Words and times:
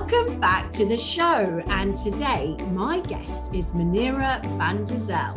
Welcome 0.00 0.40
back 0.40 0.70
to 0.72 0.86
the 0.86 0.96
show. 0.96 1.62
And 1.66 1.94
today, 1.94 2.56
my 2.70 3.00
guest 3.00 3.54
is 3.54 3.72
Manira 3.72 4.42
van 4.56 4.86
der 4.86 4.96
Zel. 4.96 5.34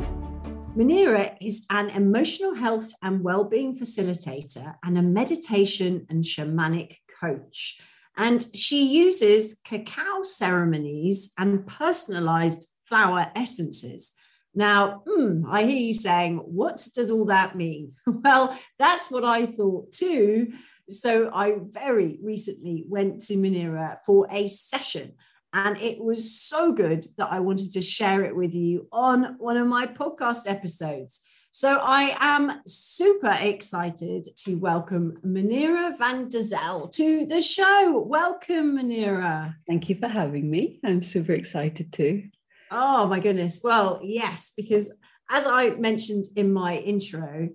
Manira 0.77 1.35
is 1.41 1.65
an 1.69 1.89
emotional 1.89 2.53
health 2.55 2.89
and 3.03 3.21
well-being 3.21 3.77
facilitator 3.77 4.73
and 4.81 4.97
a 4.97 5.01
meditation 5.01 6.07
and 6.09 6.23
shamanic 6.23 6.95
coach. 7.19 7.77
And 8.15 8.43
she 8.55 8.87
uses 8.87 9.59
cacao 9.65 10.23
ceremonies 10.23 11.33
and 11.37 11.67
personalized 11.67 12.65
flower 12.85 13.29
essences. 13.35 14.13
Now, 14.55 15.03
mm, 15.05 15.43
I 15.45 15.63
hear 15.63 15.75
you 15.75 15.93
saying, 15.93 16.37
what 16.37 16.87
does 16.95 17.11
all 17.11 17.25
that 17.25 17.57
mean? 17.57 17.93
Well, 18.07 18.57
that's 18.79 19.11
what 19.11 19.25
I 19.25 19.45
thought 19.45 19.91
too. 19.91 20.53
So 20.89 21.31
I 21.33 21.55
very 21.71 22.19
recently 22.21 22.85
went 22.87 23.21
to 23.27 23.35
Manira 23.35 23.97
for 24.05 24.27
a 24.29 24.47
session. 24.47 25.13
And 25.53 25.77
it 25.77 25.99
was 25.99 26.39
so 26.39 26.71
good 26.71 27.05
that 27.17 27.31
I 27.31 27.39
wanted 27.39 27.73
to 27.73 27.81
share 27.81 28.23
it 28.23 28.35
with 28.35 28.53
you 28.53 28.87
on 28.91 29.35
one 29.37 29.55
of 29.55 29.67
my 29.67 29.85
podcast 29.85 30.47
episodes. 30.47 31.21
So 31.51 31.77
I 31.77 32.17
am 32.19 32.61
super 32.65 33.37
excited 33.39 34.25
to 34.37 34.55
welcome 34.55 35.19
Manira 35.23 35.95
van 35.95 36.27
der 36.27 36.41
Zel 36.41 36.87
to 36.87 37.27
the 37.27 37.41
show. 37.41 38.03
Welcome, 38.07 38.79
Manira. 38.79 39.53
Thank 39.67 39.87
you 39.87 39.95
for 39.95 40.07
having 40.07 40.49
me. 40.49 40.79
I'm 40.83 41.03
super 41.03 41.33
excited 41.33 41.93
too. 41.93 42.23
Oh 42.71 43.05
my 43.05 43.19
goodness. 43.19 43.61
Well, 43.63 43.99
yes, 44.01 44.53
because 44.57 44.97
as 45.29 45.45
I 45.45 45.69
mentioned 45.75 46.25
in 46.35 46.51
my 46.51 46.77
intro, 46.77 47.49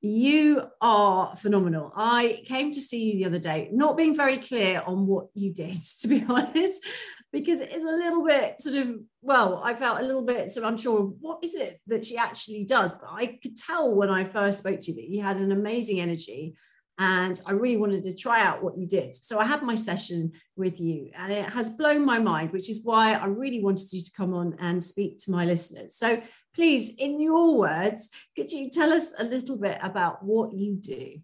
you 0.00 0.62
are 0.80 1.34
phenomenal. 1.36 1.92
I 1.96 2.42
came 2.44 2.70
to 2.72 2.80
see 2.80 3.12
you 3.12 3.14
the 3.14 3.24
other 3.26 3.38
day, 3.38 3.70
not 3.72 3.96
being 3.96 4.14
very 4.14 4.38
clear 4.38 4.82
on 4.86 5.06
what 5.06 5.26
you 5.34 5.52
did, 5.52 5.76
to 6.00 6.08
be 6.08 6.24
honest, 6.28 6.84
because 7.32 7.60
it 7.60 7.72
is 7.72 7.84
a 7.84 7.90
little 7.90 8.24
bit 8.24 8.60
sort 8.60 8.76
of, 8.76 8.96
well, 9.22 9.60
I 9.64 9.74
felt 9.74 10.00
a 10.00 10.04
little 10.04 10.24
bit 10.24 10.50
sort 10.50 10.64
of 10.64 10.72
unsure 10.72 11.02
what 11.02 11.42
is 11.42 11.54
it 11.54 11.74
that 11.88 12.06
she 12.06 12.16
actually 12.16 12.64
does. 12.64 12.94
But 12.94 13.10
I 13.12 13.38
could 13.42 13.56
tell 13.56 13.94
when 13.94 14.10
I 14.10 14.24
first 14.24 14.60
spoke 14.60 14.80
to 14.80 14.92
you 14.92 14.96
that 14.96 15.08
you 15.08 15.22
had 15.22 15.38
an 15.38 15.52
amazing 15.52 16.00
energy 16.00 16.54
and 16.98 17.40
I 17.46 17.52
really 17.52 17.76
wanted 17.76 18.04
to 18.04 18.14
try 18.14 18.42
out 18.42 18.62
what 18.62 18.76
you 18.76 18.86
did. 18.86 19.14
So 19.14 19.38
I 19.38 19.44
had 19.44 19.62
my 19.62 19.74
session 19.74 20.32
with 20.56 20.80
you, 20.80 21.10
and 21.14 21.32
it 21.32 21.44
has 21.50 21.70
blown 21.70 22.04
my 22.04 22.18
mind, 22.18 22.52
which 22.52 22.70
is 22.70 22.82
why 22.84 23.14
I 23.14 23.26
really 23.26 23.62
wanted 23.62 23.92
you 23.92 24.00
to 24.02 24.10
come 24.16 24.32
on 24.32 24.56
and 24.58 24.82
speak 24.82 25.18
to 25.24 25.30
my 25.30 25.44
listeners. 25.44 25.94
So 25.96 26.22
please, 26.54 26.94
in 26.96 27.20
your 27.20 27.56
words, 27.58 28.10
could 28.34 28.50
you 28.50 28.70
tell 28.70 28.92
us 28.92 29.12
a 29.18 29.24
little 29.24 29.58
bit 29.58 29.78
about 29.82 30.24
what 30.24 30.54
you 30.54 30.74
do? 30.74 31.20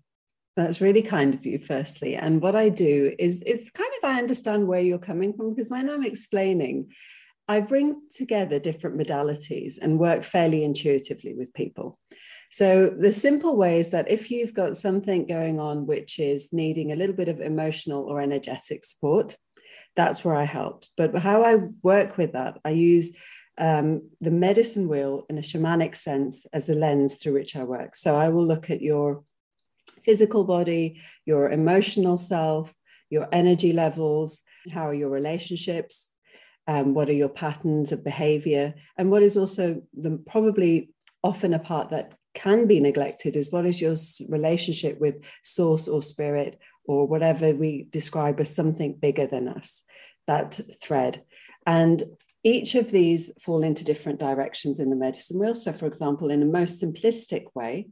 That's 0.57 0.83
really 0.83 1.03
kind 1.03 1.33
of 1.33 1.47
you, 1.47 1.59
firstly. 1.59 2.17
And 2.17 2.43
what 2.43 2.55
I 2.55 2.69
do 2.69 3.15
is 3.19 3.43
it's 3.47 3.71
kind 3.71 3.91
of 4.03 4.11
I 4.11 4.19
understand 4.19 4.69
where 4.69 4.81
you're 4.81 4.99
coming 4.99 5.33
from 5.33 5.55
because 5.55 5.71
when 5.71 5.89
I'm 5.89 6.05
explaining, 6.05 6.93
I 7.49 7.61
bring 7.61 8.03
together 8.15 8.59
different 8.59 8.99
modalities 8.99 9.79
and 9.81 9.99
work 9.99 10.23
fairly 10.23 10.65
intuitively 10.65 11.35
with 11.35 11.55
people. 11.55 11.99
So, 12.53 12.91
the 12.91 13.13
simple 13.13 13.57
way 13.57 13.81
is 13.81 13.89
that 13.91 14.11
if 14.11 14.31
you've 14.31 14.53
got 14.53 14.77
something 14.77 15.27
going 15.27 15.59
on 15.59 15.87
which 15.87 16.19
is 16.19 16.53
needing 16.53 16.93
a 16.93 16.97
little 16.97 17.17
bit 17.17 17.31
of 17.31 17.41
emotional 17.41 18.05
or 18.05 18.21
energetic 18.21 18.85
support, 18.85 19.39
that's 19.97 20.23
where 20.23 20.37
I 20.37 20.45
help. 20.45 20.85
But 20.99 21.17
how 21.17 21.45
I 21.45 21.55
work 21.83 22.19
with 22.19 22.33
that, 22.33 22.59
I 22.63 22.71
use 22.71 23.17
um, 23.57 24.11
the 24.21 24.31
medicine 24.31 24.87
wheel 24.87 25.25
in 25.31 25.39
a 25.39 25.41
shamanic 25.41 25.97
sense 25.97 26.45
as 26.53 26.69
a 26.69 26.75
lens 26.75 27.15
through 27.15 27.33
which 27.33 27.57
I 27.57 27.65
work. 27.65 27.97
So, 27.97 28.17
I 28.17 28.29
will 28.29 28.47
look 28.47 28.69
at 28.69 28.83
your 28.83 29.25
physical 30.05 30.45
body, 30.45 31.01
your 31.25 31.51
emotional 31.51 32.19
self, 32.19 32.75
your 33.09 33.29
energy 33.33 33.73
levels, 33.73 34.43
how 34.71 34.89
are 34.89 34.95
your 34.95 35.09
relationships, 35.09 36.11
um, 36.69 36.93
what 36.93 37.09
are 37.09 37.15
your 37.15 37.31
patterns 37.31 37.93
of 37.93 38.05
behavior, 38.05 38.75
and 38.99 39.11
what 39.11 39.23
is 39.23 39.39
also 39.39 39.81
the 39.95 40.23
probably 40.27 40.91
often 41.25 41.55
a 41.55 41.59
part 41.59 41.89
that 41.91 42.13
can 42.35 42.67
be 42.67 42.81
neglected 42.81 43.37
is 43.37 43.53
what 43.53 43.67
is 43.67 43.81
your 43.81 43.95
relationship 44.29 45.01
with 45.01 45.23
source 45.43 45.89
or 45.89 46.03
spirit 46.03 46.59
or 46.85 47.07
whatever 47.07 47.55
we 47.55 47.87
describe 47.91 48.41
as 48.41 48.55
something 48.55 48.95
bigger 48.95 49.27
than 49.27 49.49
us, 49.49 49.83
that 50.27 50.59
thread. 50.83 51.23
And 51.67 52.03
each 52.45 52.75
of 52.75 52.91
these 52.91 53.31
fall 53.41 53.63
into 53.63 53.85
different 53.85 54.19
directions 54.19 54.81
in 54.81 54.91
the 54.91 54.97
medicine 54.97 55.39
wheel. 55.39 55.55
So, 55.55 55.73
for 55.73 55.87
example, 55.87 56.31
in 56.31 56.43
a 56.43 56.47
most 56.47 56.83
simplistic 56.83 57.45
way, 57.55 57.89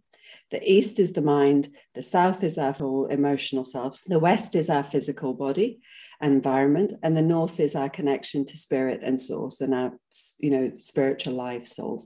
the 0.51 0.71
east 0.71 0.99
is 0.99 1.13
the 1.13 1.23
mind, 1.23 1.69
the 1.95 2.03
south 2.03 2.43
is 2.43 2.59
our 2.59 2.75
full 2.75 3.07
emotional 3.07 3.65
self, 3.65 3.99
the 4.07 4.19
west 4.19 4.57
is 4.57 4.69
our 4.69 4.85
physical 4.85 5.35
body 5.35 5.81
environment, 6.21 6.93
and 7.03 7.17
the 7.17 7.23
north 7.23 7.61
is 7.61 7.75
our 7.75 7.89
connection 7.89 8.45
to 8.47 8.57
spirit 8.57 9.01
and 9.03 9.21
source 9.21 9.61
and 9.61 9.75
our, 9.75 9.93
you 10.39 10.51
know, 10.51 10.73
spiritual 10.79 11.35
life, 11.35 11.67
soul. 11.67 12.05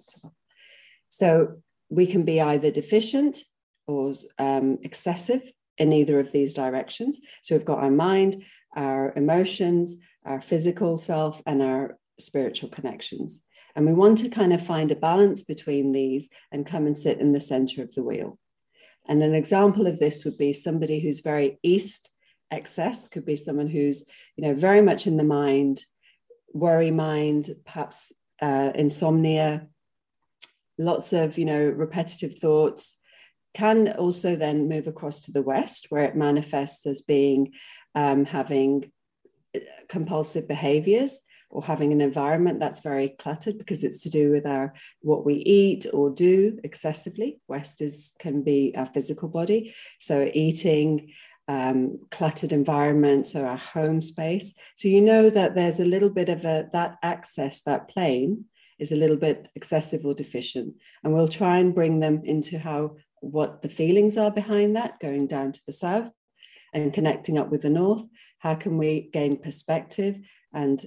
So 1.09 1.63
we 1.95 2.07
can 2.07 2.25
be 2.25 2.41
either 2.41 2.71
deficient 2.71 3.43
or 3.87 4.13
um, 4.39 4.79
excessive 4.83 5.43
in 5.79 5.93
either 5.93 6.21
of 6.21 6.33
these 6.33 6.55
directions. 6.55 7.21
So 7.43 7.55
we've 7.55 7.65
got 7.65 7.83
our 7.83 7.91
mind, 7.91 8.45
our 8.77 9.13
emotions, 9.17 9.97
our 10.25 10.41
physical 10.41 10.99
self, 10.99 11.43
and 11.47 11.63
our 11.63 11.99
spiritual 12.19 12.71
connections. 12.71 13.45
And 13.77 13.87
we 13.87 13.93
want 13.93 14.19
to 14.19 14.29
kind 14.29 14.53
of 14.53 14.65
find 14.65 14.91
a 14.93 14.97
balance 14.97 15.43
between 15.43 15.93
these 15.93 16.31
and 16.53 16.67
come 16.67 16.87
and 16.87 16.97
sit 16.97 17.19
in 17.19 17.33
the 17.33 17.41
center 17.41 17.83
of 17.83 17.93
the 17.95 18.05
wheel. 18.05 18.39
And 19.07 19.23
an 19.23 19.35
example 19.35 19.87
of 19.87 19.99
this 19.99 20.25
would 20.25 20.39
be 20.39 20.53
somebody 20.53 21.01
who's 21.01 21.21
very 21.21 21.59
east 21.63 22.11
excess, 22.51 23.09
could 23.09 23.27
be 23.27 23.37
someone 23.37 23.69
who's, 23.69 24.05
you 24.37 24.47
know, 24.47 24.55
very 24.55 24.81
much 24.81 25.07
in 25.07 25.17
the 25.17 25.25
mind, 25.25 25.83
worry 26.53 26.91
mind, 26.91 27.51
perhaps 27.67 28.13
uh, 28.41 28.71
insomnia, 28.75 29.67
lots 30.79 31.13
of 31.13 31.39
you 31.39 31.45
know 31.45 31.69
repetitive 31.69 32.39
thoughts 32.39 32.99
can 33.55 33.93
also 33.93 34.35
then 34.35 34.69
move 34.69 34.87
across 34.87 35.21
to 35.21 35.33
the 35.33 35.43
west 35.43 35.87
where 35.89 36.05
it 36.05 36.17
manifests 36.17 36.87
as 36.87 37.03
being 37.03 37.53
um, 37.95 38.25
having 38.25 38.91
uh, 39.55 39.61
compulsive 39.89 40.49
behaviors 40.49 41.21
or 41.51 41.63
having 41.63 41.93
an 41.93 42.01
environment 42.01 42.59
that's 42.59 42.81
very 42.81 43.11
cluttered 43.11 43.57
because 43.57 43.85
it's 43.85 44.03
to 44.03 44.11
do 44.11 44.31
with 44.33 44.45
our 44.45 44.75
what 45.03 45.25
we 45.25 45.35
eat 45.35 45.87
or 45.93 46.11
do 46.11 46.59
excessively. 46.65 47.41
West 47.47 47.81
is 47.81 48.13
can 48.19 48.43
be 48.43 48.75
our 48.77 48.87
physical 48.87 49.29
body. 49.29 49.73
So 50.01 50.29
eating 50.35 51.13
um, 51.47 52.01
cluttered 52.11 52.53
environments 52.53 53.37
or 53.37 53.47
our 53.47 53.57
home 53.57 54.01
space. 54.01 54.55
So 54.75 54.89
you 54.89 55.01
know 55.01 55.31
that 55.31 55.55
there's 55.55 55.79
a 55.79 55.85
little 55.85 56.11
bit 56.11 56.29
of 56.29 56.45
a 56.45 56.69
that 56.73 56.97
access 57.03 57.63
that 57.63 57.89
plane 57.89 58.47
is 58.79 58.93
a 58.93 58.97
little 58.97 59.17
bit 59.17 59.49
excessive 59.55 60.05
or 60.05 60.15
deficient. 60.15 60.75
And 61.03 61.13
we'll 61.13 61.29
try 61.29 61.59
and 61.59 61.75
bring 61.75 62.01
them 62.01 62.23
into 62.25 62.59
how 62.59 62.97
what 63.21 63.63
the 63.63 63.69
feelings 63.69 64.19
are 64.19 64.31
behind 64.31 64.77
that, 64.77 65.01
going 65.01 65.27
down 65.27 65.53
to 65.53 65.61
the 65.67 65.73
south 65.73 66.11
and 66.73 66.93
connecting 66.93 67.39
up 67.39 67.51
with 67.51 67.63
the 67.63 67.71
north. 67.71 68.03
How 68.41 68.55
can 68.55 68.77
we 68.77 69.09
gain 69.13 69.37
perspective 69.39 70.19
and 70.53 70.85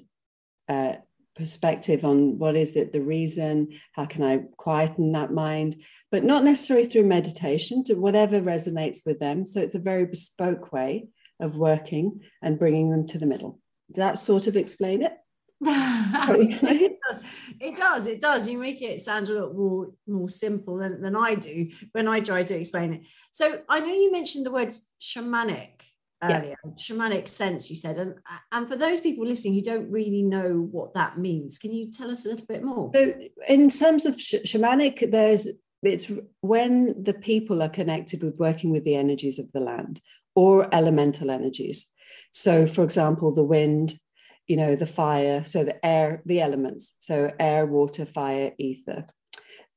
uh, 0.70 0.96
perspective 1.36 2.04
on 2.04 2.38
what 2.38 2.56
is 2.56 2.76
it, 2.76 2.92
the 2.92 3.02
reason? 3.02 3.70
How 3.94 4.06
can 4.06 4.24
I 4.24 4.44
quieten 4.58 5.14
that 5.14 5.32
mind? 5.32 5.78
But 6.12 6.24
not 6.24 6.44
necessarily 6.44 6.88
through 6.88 7.06
meditation, 7.06 7.84
to 7.86 7.96
whatever 7.96 8.42
resonates 8.42 9.00
with 9.06 9.20
them. 9.20 9.46
So 9.46 9.62
it's 9.62 9.76
a 9.76 9.80
very 9.80 10.06
bespoke 10.06 10.72
way 10.74 11.08
of 11.40 11.56
working 11.56 12.22
and 12.42 12.60
bringing 12.60 12.92
them 12.92 13.08
to 13.08 13.20
the 13.20 13.26
middle. 13.26 13.60
Does 13.88 13.98
that 13.98 14.18
sort 14.18 14.48
of 14.48 14.58
explain 14.58 15.02
it? 15.04 15.14
It, 15.62 16.62
does. 16.62 17.22
it 17.60 17.76
does 17.76 18.08
it 18.08 18.22
does 18.22 18.50
you 18.50 18.58
make 18.60 18.82
it 18.82 19.00
sound 19.00 19.28
a 19.30 19.42
lot 19.42 19.56
more 19.56 19.92
more 20.06 20.30
simple 20.30 20.78
than, 20.78 21.02
than 21.02 21.16
i 21.16 21.34
do 21.34 21.70
when 21.94 22.08
i 22.08 22.20
try 22.20 22.44
to 22.44 22.56
explain 22.56 22.94
it 22.94 23.02
so 23.32 23.60
i 23.68 23.80
know 23.80 23.88
you 23.88 24.12
mentioned 24.12 24.46
the 24.46 24.52
words 24.52 24.88
shamanic 25.02 25.82
earlier 26.24 26.56
yeah. 26.64 26.72
shamanic 26.74 27.28
sense 27.28 27.70
you 27.70 27.76
said 27.76 27.98
and 27.98 28.16
and 28.52 28.68
for 28.68 28.76
those 28.76 29.00
people 29.00 29.26
listening 29.26 29.54
who 29.54 29.62
don't 29.62 29.90
really 29.90 30.22
know 30.22 30.68
what 30.72 30.94
that 30.94 31.18
means 31.18 31.58
can 31.58 31.74
you 31.74 31.92
tell 31.92 32.12
us 32.12 32.26
a 32.26 32.30
little 32.30 32.46
bit 32.48 32.64
more 32.64 32.92
so 32.94 33.14
in 33.48 33.70
terms 33.70 34.06
of 34.06 34.20
sh- 34.20 34.36
shamanic 34.46 35.12
there's 35.12 35.48
it's 35.84 36.12
when 36.42 36.96
the 37.02 37.14
people 37.14 37.62
are 37.62 37.70
connected 37.70 38.24
with 38.24 38.36
working 38.38 38.72
with 38.72 38.84
the 38.84 38.96
energies 38.96 39.38
of 39.40 39.52
the 39.52 39.60
land 39.60 40.02
or 40.36 40.74
elemental 40.74 41.30
energies 41.30 41.88
so 42.32 42.66
for 42.68 42.84
example 42.84 43.32
the 43.32 43.44
wind 43.44 44.00
you 44.48 44.58
know, 44.58 44.76
the 44.76 44.88
fire, 44.88 45.44
so 45.46 45.64
the 45.64 45.86
air, 45.86 46.22
the 46.26 46.42
elements, 46.42 46.96
so 47.00 47.32
air, 47.40 47.66
water, 47.66 48.06
fire, 48.06 48.54
ether, 48.58 49.06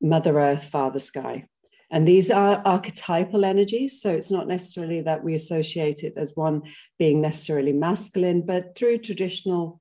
Mother 0.00 0.38
Earth, 0.38 0.64
Father 0.64 1.00
Sky. 1.00 1.46
And 1.90 2.06
these 2.06 2.31
are 2.31 2.62
archetypal 2.64 3.44
energies. 3.44 4.00
So 4.00 4.12
it's 4.12 4.31
not 4.31 4.46
necessarily 4.46 5.00
that 5.02 5.25
we 5.25 5.34
associate 5.34 6.05
it 6.05 6.14
as 6.17 6.37
one 6.37 6.62
being 6.99 7.20
necessarily 7.20 7.72
masculine, 7.72 8.43
but 8.43 8.76
through 8.76 8.99
traditional 8.99 9.81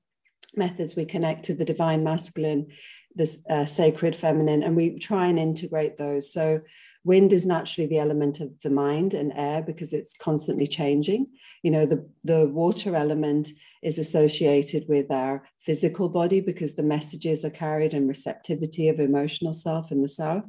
methods, 0.56 0.96
we 0.96 1.04
connect 1.04 1.44
to 1.44 1.54
the 1.54 1.64
divine 1.64 2.02
masculine, 2.02 2.66
the 3.14 3.36
uh, 3.48 3.64
sacred 3.64 4.16
feminine, 4.16 4.64
and 4.64 4.74
we 4.74 4.98
try 4.98 5.28
and 5.28 5.38
integrate 5.38 5.98
those. 5.98 6.32
So 6.32 6.60
wind 7.04 7.32
is 7.32 7.46
naturally 7.46 7.86
the 7.86 7.98
element 7.98 8.40
of 8.40 8.60
the 8.60 8.70
mind 8.70 9.14
and 9.14 9.32
air 9.34 9.62
because 9.62 9.92
it's 9.92 10.16
constantly 10.16 10.66
changing. 10.66 11.26
You 11.62 11.70
know, 11.70 11.86
the, 11.86 12.06
the 12.24 12.48
water 12.48 12.94
element 12.94 13.50
is 13.82 13.98
associated 13.98 14.84
with 14.88 15.10
our 15.10 15.44
physical 15.60 16.08
body 16.08 16.40
because 16.40 16.74
the 16.74 16.82
messages 16.82 17.44
are 17.44 17.50
carried 17.50 17.94
and 17.94 18.08
receptivity 18.08 18.88
of 18.88 19.00
emotional 19.00 19.54
self 19.54 19.90
in 19.90 20.02
the 20.02 20.08
south. 20.08 20.48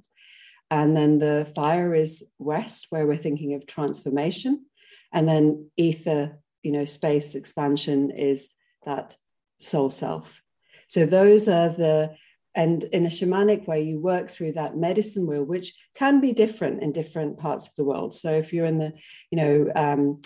And 0.70 0.96
then 0.96 1.20
the 1.20 1.52
fire 1.56 1.94
is 1.94 2.26
west, 2.40 2.88
where 2.90 3.06
we're 3.06 3.18
thinking 3.18 3.54
of 3.54 3.66
transformation. 3.66 4.66
And 5.14 5.28
then 5.28 5.70
ether, 5.78 6.40
you 6.64 6.72
know, 6.72 6.86
space 6.86 7.36
expansion 7.36 8.12
is 8.12 8.52
that 8.86 9.16
soul 9.60 9.90
self. 9.90 10.42
So 10.88 11.06
those 11.06 11.48
are 11.48 11.70
the, 11.70 12.16
and 12.54 12.84
in 12.86 13.06
a 13.06 13.10
shamanic 13.10 13.68
way, 13.68 13.82
you 13.82 14.00
work 14.00 14.30
through 14.30 14.54
that 14.54 14.76
medicine 14.76 15.26
wheel, 15.26 15.44
which 15.44 15.74
can 15.96 16.20
be 16.20 16.34
different 16.34 16.84
in 16.84 16.92
different 16.92 17.38
parts 17.38 17.70
of 17.70 17.76
the 17.76 17.86
world. 17.86 18.14
So 18.14 18.32
if 18.32 18.52
you're 18.52 18.66
in 18.66 18.78
the, 18.78 18.94
you 19.30 19.38
know, 19.38 19.72
um, 19.76 20.22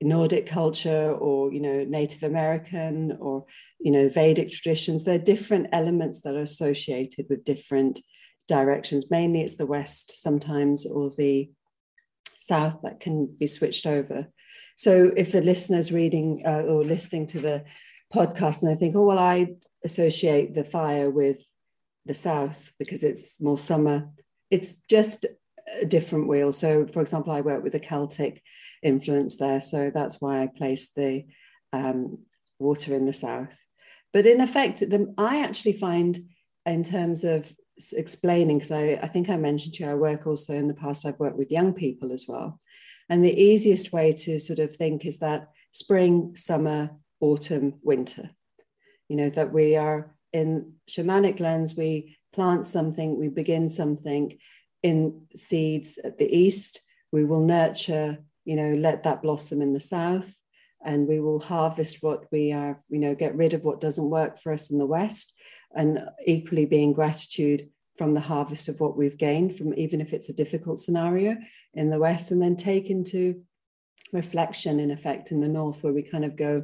Nordic 0.00 0.46
culture 0.46 1.12
or 1.12 1.52
you 1.52 1.60
know 1.60 1.84
Native 1.84 2.24
American 2.24 3.16
or 3.20 3.44
you 3.78 3.92
know 3.92 4.08
Vedic 4.08 4.50
traditions, 4.50 5.04
there 5.04 5.14
are 5.14 5.18
different 5.18 5.68
elements 5.72 6.22
that 6.22 6.34
are 6.34 6.40
associated 6.40 7.26
with 7.30 7.44
different 7.44 8.00
directions. 8.48 9.10
Mainly 9.10 9.42
it's 9.42 9.56
the 9.56 9.66
west 9.66 10.20
sometimes 10.20 10.84
or 10.86 11.10
the 11.16 11.50
south 12.38 12.80
that 12.82 13.00
can 13.00 13.26
be 13.38 13.46
switched 13.46 13.86
over. 13.86 14.26
So 14.76 15.12
if 15.16 15.32
the 15.32 15.42
listener's 15.42 15.92
reading 15.92 16.42
uh, 16.44 16.62
or 16.62 16.84
listening 16.84 17.26
to 17.28 17.40
the 17.40 17.64
podcast 18.12 18.62
and 18.62 18.70
they 18.70 18.78
think, 18.78 18.96
oh, 18.96 19.06
well, 19.06 19.18
I 19.18 19.54
associate 19.84 20.54
the 20.54 20.64
fire 20.64 21.10
with 21.10 21.38
the 22.06 22.14
south 22.14 22.72
because 22.78 23.04
it's 23.04 23.40
more 23.40 23.58
summer, 23.58 24.08
it's 24.50 24.74
just 24.88 25.26
a 25.80 25.86
different 25.86 26.28
wheel. 26.28 26.52
So, 26.52 26.86
for 26.86 27.00
example, 27.00 27.32
I 27.32 27.40
work 27.40 27.62
with 27.62 27.74
a 27.74 27.80
Celtic 27.80 28.42
influence 28.82 29.36
there. 29.36 29.60
So 29.60 29.90
that's 29.92 30.20
why 30.20 30.42
I 30.42 30.48
placed 30.48 30.94
the 30.94 31.24
um, 31.72 32.18
water 32.58 32.94
in 32.94 33.06
the 33.06 33.12
south. 33.12 33.56
But 34.12 34.26
in 34.26 34.40
effect, 34.40 34.80
the, 34.80 35.14
I 35.16 35.40
actually 35.40 35.74
find, 35.74 36.18
in 36.66 36.82
terms 36.82 37.24
of 37.24 37.50
explaining 37.92 38.58
because 38.58 38.70
I, 38.70 39.00
I 39.02 39.08
think 39.08 39.28
I 39.28 39.36
mentioned 39.36 39.74
to 39.74 39.84
you 39.84 39.90
I 39.90 39.94
work 39.94 40.26
also 40.26 40.54
in 40.54 40.68
the 40.68 40.74
past 40.74 41.06
I've 41.06 41.18
worked 41.18 41.38
with 41.38 41.50
young 41.50 41.72
people 41.72 42.12
as 42.12 42.26
well 42.28 42.60
and 43.08 43.24
the 43.24 43.40
easiest 43.40 43.92
way 43.92 44.12
to 44.12 44.38
sort 44.38 44.58
of 44.58 44.74
think 44.74 45.04
is 45.04 45.18
that 45.18 45.48
spring 45.72 46.36
summer 46.36 46.90
autumn 47.20 47.74
winter 47.82 48.30
you 49.08 49.16
know 49.16 49.30
that 49.30 49.52
we 49.52 49.76
are 49.76 50.11
in 50.32 50.72
shamanic 50.88 51.40
lens 51.40 51.76
we 51.76 52.16
plant 52.32 52.66
something 52.66 53.18
we 53.18 53.28
begin 53.28 53.68
something 53.68 54.38
in 54.82 55.22
seeds 55.36 55.98
at 56.02 56.18
the 56.18 56.36
east. 56.36 56.80
We 57.12 57.24
will 57.24 57.40
nurture 57.40 58.18
you 58.44 58.56
know 58.56 58.74
let 58.74 59.04
that 59.04 59.22
blossom 59.22 59.62
in 59.62 59.72
the 59.72 59.80
south 59.80 60.36
and 60.84 61.06
we 61.06 61.20
will 61.20 61.38
harvest 61.38 62.02
what 62.02 62.24
we 62.32 62.52
are 62.52 62.82
you 62.88 62.98
know 62.98 63.14
get 63.14 63.36
rid 63.36 63.54
of 63.54 63.64
what 63.64 63.80
doesn't 63.80 64.10
work 64.10 64.40
for 64.40 64.52
us 64.52 64.70
in 64.70 64.78
the 64.78 64.86
west 64.86 65.32
and 65.74 66.00
equally 66.26 66.66
being 66.66 66.92
gratitude 66.92 67.68
from 67.96 68.14
the 68.14 68.20
harvest 68.20 68.68
of 68.68 68.80
what 68.80 68.96
we've 68.96 69.18
gained 69.18 69.56
from 69.56 69.74
even 69.74 70.00
if 70.00 70.12
it's 70.12 70.28
a 70.28 70.34
difficult 70.34 70.80
scenario 70.80 71.36
in 71.74 71.90
the 71.90 71.98
west 71.98 72.30
and 72.30 72.42
then 72.42 72.56
take 72.56 72.90
into 72.90 73.42
reflection 74.12 74.80
in 74.80 74.90
effect 74.90 75.30
in 75.30 75.40
the 75.40 75.48
north 75.48 75.82
where 75.82 75.92
we 75.92 76.02
kind 76.02 76.24
of 76.24 76.36
go 76.36 76.62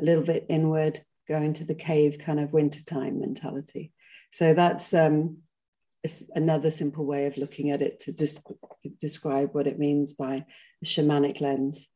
a 0.00 0.04
little 0.04 0.24
bit 0.24 0.46
inward 0.48 0.98
go 1.30 1.40
into 1.40 1.64
the 1.64 1.74
cave 1.74 2.18
kind 2.18 2.40
of 2.40 2.52
wintertime 2.52 3.20
mentality. 3.20 3.92
So 4.32 4.52
that's 4.52 4.92
um, 4.92 5.38
another 6.34 6.70
simple 6.70 7.06
way 7.06 7.26
of 7.26 7.36
looking 7.36 7.70
at 7.70 7.82
it 7.82 8.00
to 8.00 8.12
describe 8.98 9.50
what 9.52 9.66
it 9.66 9.78
means 9.78 10.12
by 10.12 10.44
a 10.82 10.84
shamanic 10.84 11.40
lens. 11.40 11.88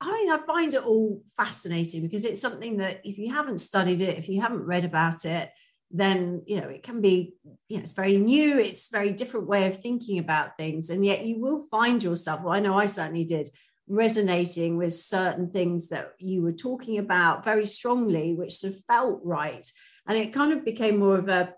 I 0.00 0.10
mean, 0.12 0.32
I 0.32 0.38
find 0.38 0.72
it 0.72 0.86
all 0.86 1.22
fascinating 1.36 2.02
because 2.02 2.24
it's 2.24 2.40
something 2.40 2.78
that 2.78 3.02
if 3.04 3.18
you 3.18 3.34
haven't 3.34 3.58
studied 3.58 4.00
it, 4.00 4.16
if 4.16 4.28
you 4.30 4.40
haven't 4.40 4.64
read 4.64 4.86
about 4.86 5.26
it, 5.26 5.50
then 5.90 6.42
you 6.46 6.60
know 6.60 6.68
it 6.68 6.84
can 6.84 7.00
be 7.00 7.34
you 7.68 7.76
know 7.76 7.82
it's 7.82 7.92
very 7.92 8.16
new 8.16 8.60
it's 8.60 8.90
very 8.90 9.10
different 9.10 9.48
way 9.48 9.66
of 9.66 9.80
thinking 9.80 10.20
about 10.20 10.56
things 10.56 10.88
and 10.88 11.04
yet 11.04 11.26
you 11.26 11.40
will 11.40 11.66
find 11.68 12.00
yourself 12.00 12.42
well 12.42 12.54
i 12.54 12.60
know 12.60 12.78
i 12.78 12.86
certainly 12.86 13.24
did 13.24 13.48
resonating 13.90 14.76
with 14.76 14.94
certain 14.94 15.50
things 15.50 15.88
that 15.88 16.12
you 16.18 16.42
were 16.42 16.52
talking 16.52 16.98
about 16.98 17.44
very 17.44 17.66
strongly 17.66 18.34
which 18.34 18.54
sort 18.54 18.72
of 18.72 18.84
felt 18.84 19.20
right 19.24 19.70
and 20.06 20.16
it 20.16 20.32
kind 20.32 20.52
of 20.52 20.64
became 20.64 20.98
more 20.98 21.18
of 21.18 21.28
a 21.28 21.52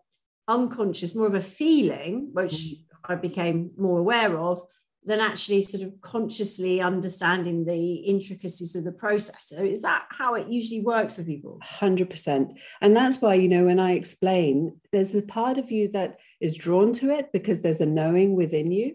unconscious 0.49 1.15
more 1.15 1.27
of 1.27 1.35
a 1.35 1.43
feeling 1.43 2.31
which 2.33 2.55
mm. 2.55 2.75
i 3.05 3.15
became 3.15 3.71
more 3.77 3.99
aware 3.99 4.37
of 4.39 4.63
than 5.05 5.21
actually 5.21 5.61
sort 5.61 5.83
of 5.83 6.01
consciously 6.01 6.81
understanding 6.81 7.65
the 7.65 7.95
intricacies 7.95 8.77
of 8.77 8.85
the 8.85 8.93
process. 8.93 9.49
So 9.49 9.57
is 9.65 9.83
that 9.83 10.07
how 10.11 10.35
it 10.35 10.49
usually 10.49 10.81
works 10.81 11.17
for 11.17 11.25
people? 11.25 11.59
100%. 11.81 12.57
And 12.81 12.97
that's 12.97 13.21
why, 13.21 13.35
you 13.35 13.49
know, 13.49 13.65
when 13.65 13.81
I 13.81 13.93
explain, 13.93 14.81
there's 14.93 15.15
a 15.15 15.23
part 15.23 15.59
of 15.59 15.73
you 15.73 15.89
that 15.89 16.19
is 16.41 16.55
drawn 16.55 16.93
to 16.95 17.11
it 17.11 17.31
because 17.33 17.63
there's 17.63 17.81
a 17.81 17.87
knowing 17.87 18.37
within 18.37 18.71
you. 18.71 18.95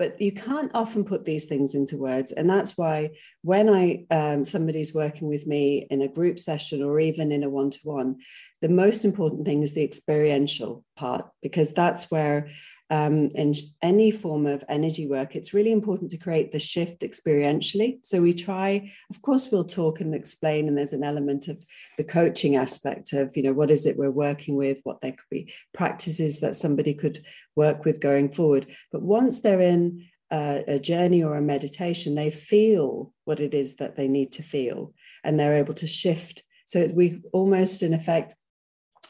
But 0.00 0.18
you 0.18 0.32
can't 0.32 0.70
often 0.72 1.04
put 1.04 1.26
these 1.26 1.44
things 1.44 1.74
into 1.74 1.98
words, 1.98 2.32
and 2.32 2.48
that's 2.48 2.78
why 2.78 3.10
when 3.42 3.68
I 3.68 4.06
um, 4.10 4.46
somebody's 4.46 4.94
working 4.94 5.28
with 5.28 5.46
me 5.46 5.86
in 5.90 6.00
a 6.00 6.08
group 6.08 6.40
session 6.40 6.82
or 6.82 6.98
even 6.98 7.30
in 7.30 7.44
a 7.44 7.50
one-to-one, 7.50 8.16
the 8.62 8.70
most 8.70 9.04
important 9.04 9.44
thing 9.44 9.62
is 9.62 9.74
the 9.74 9.84
experiential 9.84 10.84
part 10.96 11.26
because 11.42 11.74
that's 11.74 12.10
where 12.10 12.48
um, 12.90 13.28
in 13.36 13.54
any 13.82 14.10
form 14.10 14.46
of 14.46 14.64
energy 14.68 15.06
work, 15.06 15.36
it's 15.36 15.54
really 15.54 15.72
important 15.72 16.10
to 16.10 16.18
create 16.18 16.50
the 16.50 16.58
shift 16.58 17.02
experientially. 17.02 18.00
So 18.02 18.20
we 18.20 18.34
try, 18.34 18.92
of 19.10 19.22
course, 19.22 19.50
we'll 19.50 19.64
talk 19.64 20.00
and 20.00 20.14
explain, 20.14 20.66
and 20.66 20.76
there's 20.76 20.92
an 20.92 21.04
element 21.04 21.48
of 21.48 21.64
the 21.96 22.04
coaching 22.04 22.56
aspect 22.56 23.12
of, 23.12 23.36
you 23.36 23.44
know, 23.44 23.52
what 23.52 23.70
is 23.70 23.86
it 23.86 23.96
we're 23.96 24.10
working 24.10 24.56
with, 24.56 24.80
what 24.82 25.00
there 25.00 25.12
could 25.12 25.30
be 25.30 25.52
practices 25.72 26.40
that 26.40 26.56
somebody 26.56 26.92
could 26.94 27.24
work 27.54 27.84
with 27.84 28.00
going 28.00 28.32
forward. 28.32 28.66
But 28.90 29.02
once 29.02 29.40
they're 29.40 29.60
in 29.60 30.06
a, 30.32 30.64
a 30.66 30.78
journey 30.78 31.22
or 31.22 31.36
a 31.36 31.42
meditation, 31.42 32.14
they 32.14 32.30
feel 32.30 33.12
what 33.24 33.40
it 33.40 33.54
is 33.54 33.76
that 33.76 33.96
they 33.96 34.08
need 34.08 34.32
to 34.32 34.42
feel, 34.42 34.94
and 35.22 35.38
they're 35.38 35.58
able 35.58 35.74
to 35.74 35.86
shift. 35.86 36.42
So 36.66 36.88
we 36.94 37.20
almost, 37.32 37.82
in 37.82 37.94
effect, 37.94 38.34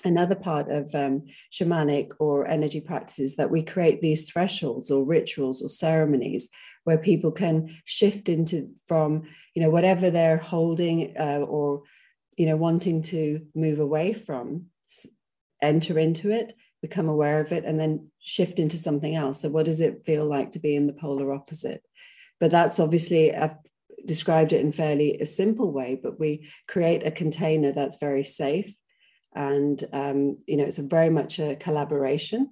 another 0.04 0.34
part 0.34 0.70
of 0.70 0.94
um, 0.94 1.26
shamanic 1.52 2.10
or 2.18 2.46
energy 2.46 2.80
practices 2.80 3.36
that 3.36 3.50
we 3.50 3.62
create 3.62 4.00
these 4.00 4.30
thresholds 4.30 4.90
or 4.90 5.04
rituals 5.04 5.62
or 5.62 5.68
ceremonies 5.68 6.48
where 6.84 6.98
people 6.98 7.30
can 7.30 7.76
shift 7.84 8.28
into 8.28 8.70
from 8.86 9.22
you 9.54 9.62
know 9.62 9.70
whatever 9.70 10.10
they're 10.10 10.38
holding 10.38 11.14
uh, 11.18 11.40
or 11.40 11.82
you 12.36 12.46
know 12.46 12.56
wanting 12.56 13.02
to 13.02 13.46
move 13.54 13.78
away 13.78 14.12
from 14.12 14.66
enter 15.62 15.98
into 15.98 16.30
it 16.30 16.54
become 16.82 17.08
aware 17.08 17.40
of 17.40 17.52
it 17.52 17.64
and 17.66 17.78
then 17.78 18.10
shift 18.20 18.58
into 18.58 18.78
something 18.78 19.14
else. 19.14 19.42
So 19.42 19.50
what 19.50 19.66
does 19.66 19.82
it 19.82 20.06
feel 20.06 20.24
like 20.24 20.52
to 20.52 20.58
be 20.58 20.74
in 20.74 20.86
the 20.86 20.94
polar 20.94 21.30
opposite? 21.30 21.82
But 22.38 22.50
that's 22.50 22.80
obviously 22.80 23.34
i've 23.34 23.56
described 24.06 24.52
it 24.52 24.60
in 24.60 24.72
fairly 24.72 25.18
a 25.18 25.26
simple 25.26 25.72
way 25.72 25.98
but 26.02 26.18
we 26.18 26.48
create 26.66 27.06
a 27.06 27.10
container 27.10 27.72
that's 27.72 27.98
very 27.98 28.24
safe 28.24 28.74
and 29.34 29.84
um, 29.92 30.38
you 30.46 30.56
know 30.56 30.64
it's 30.64 30.78
very 30.78 31.10
much 31.10 31.38
a 31.38 31.56
collaboration. 31.56 32.50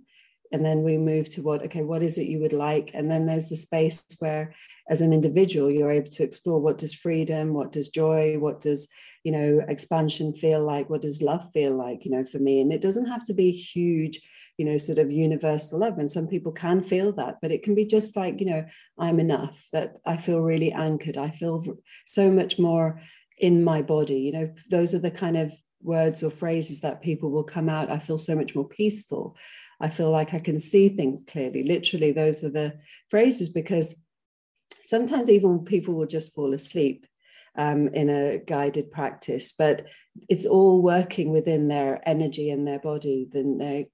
And 0.51 0.65
then 0.65 0.83
we 0.83 0.97
move 0.97 1.29
to 1.31 1.43
what 1.43 1.63
okay 1.65 1.83
what 1.83 2.03
is 2.03 2.17
it 2.17 2.27
you 2.27 2.41
would 2.41 2.55
like? 2.55 2.91
And 2.95 3.11
then 3.11 3.27
there's 3.27 3.51
the 3.51 3.57
space 3.57 4.05
where 4.19 4.55
as 4.89 5.03
an 5.03 5.13
individual 5.13 5.71
you're 5.71 5.91
able 5.91 6.11
to 6.11 6.23
explore 6.23 6.61
what 6.61 6.79
does 6.79 6.95
freedom 6.95 7.53
what 7.53 7.73
does 7.73 7.91
joy 7.91 8.39
what 8.39 8.61
does 8.61 8.89
you 9.23 9.31
know 9.31 9.61
expansion 9.69 10.33
feel 10.33 10.65
like 10.65 10.89
what 10.89 11.03
does 11.03 11.21
love 11.21 11.47
feel 11.53 11.77
like 11.77 12.05
you 12.05 12.11
know 12.11 12.25
for 12.25 12.39
me. 12.39 12.61
And 12.61 12.73
it 12.73 12.81
doesn't 12.81 13.07
have 13.07 13.25
to 13.27 13.35
be 13.35 13.51
huge 13.51 14.21
you 14.57 14.65
know 14.65 14.79
sort 14.79 14.99
of 14.99 15.11
universal 15.11 15.81
love. 15.81 15.99
And 15.99 16.11
some 16.11 16.27
people 16.27 16.53
can 16.53 16.83
feel 16.83 17.13
that 17.13 17.37
but 17.43 17.53
it 17.53 17.63
can 17.63 17.75
be 17.75 17.85
just 17.85 18.17
like 18.17 18.41
you 18.41 18.47
know 18.47 18.65
i'm 18.99 19.21
enough 19.21 19.63
that 19.73 19.97
i 20.07 20.17
feel 20.17 20.41
really 20.41 20.73
anchored. 20.73 21.19
I 21.19 21.31
feel 21.31 21.63
so 22.07 22.31
much 22.31 22.59
more 22.59 23.01
in 23.39 23.63
my 23.63 23.83
body. 23.83 24.21
You 24.21 24.33
know 24.33 24.55
those 24.71 24.95
are 24.95 24.99
the 24.99 25.11
kind 25.11 25.37
of 25.37 25.53
words 25.83 26.23
or 26.23 26.31
phrases 26.31 26.81
that 26.81 27.03
people 27.03 27.31
will 27.31 27.45
come 27.45 27.69
out 27.69 27.91
i 27.91 27.99
feel 27.99 28.19
so 28.19 28.35
much 28.35 28.55
more 28.55 28.69
peaceful 28.69 29.37
i 29.81 29.89
feel 29.89 30.11
like 30.11 30.35
i 30.35 30.39
can 30.39 30.59
see 30.59 30.89
things 30.89 31.25
clearly 31.25 31.63
literally 31.63 32.13
those 32.13 32.43
are 32.43 32.51
the 32.51 32.75
phrases 33.09 33.49
because 33.49 34.03
sometimes 34.83 35.29
even 35.29 35.65
people 35.65 35.95
will 35.95 36.07
just 36.07 36.35
fall 36.35 36.55
asleep 36.55 37.07
um, 37.59 37.89
in 37.89 38.09
a 38.09 38.39
guided 38.39 38.91
practice, 38.91 39.53
but 39.53 39.87
it's 40.29 40.47
all 40.47 40.81
working 40.81 41.31
within 41.31 41.69
their 41.69 42.01
energy 42.09 42.51
and 42.51 42.67
their 42.67 42.79
body. 42.79 43.29
Then 43.31 43.59
they, 43.59 43.89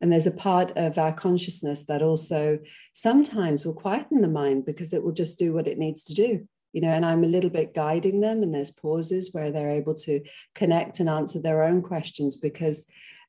and 0.00 0.12
there's 0.12 0.26
a 0.26 0.30
part 0.30 0.72
of 0.76 0.98
our 0.98 1.12
consciousness 1.12 1.86
that 1.86 2.02
also 2.02 2.58
sometimes 2.92 3.64
will 3.64 3.74
quieten 3.74 4.20
the 4.20 4.28
mind 4.28 4.66
because 4.66 4.92
it 4.92 5.02
will 5.02 5.12
just 5.12 5.38
do 5.38 5.54
what 5.54 5.66
it 5.66 5.78
needs 5.78 6.04
to 6.04 6.14
do. 6.14 6.46
You 6.72 6.82
know, 6.82 6.92
and 6.92 7.04
I'm 7.04 7.24
a 7.24 7.28
little 7.28 7.50
bit 7.50 7.74
guiding 7.74 8.20
them, 8.20 8.42
and 8.42 8.54
there's 8.54 8.70
pauses 8.70 9.32
where 9.32 9.50
they're 9.50 9.70
able 9.70 9.94
to 9.94 10.20
connect 10.54 11.00
and 11.00 11.08
answer 11.08 11.40
their 11.40 11.62
own 11.64 11.82
questions 11.82 12.36
because 12.36 12.86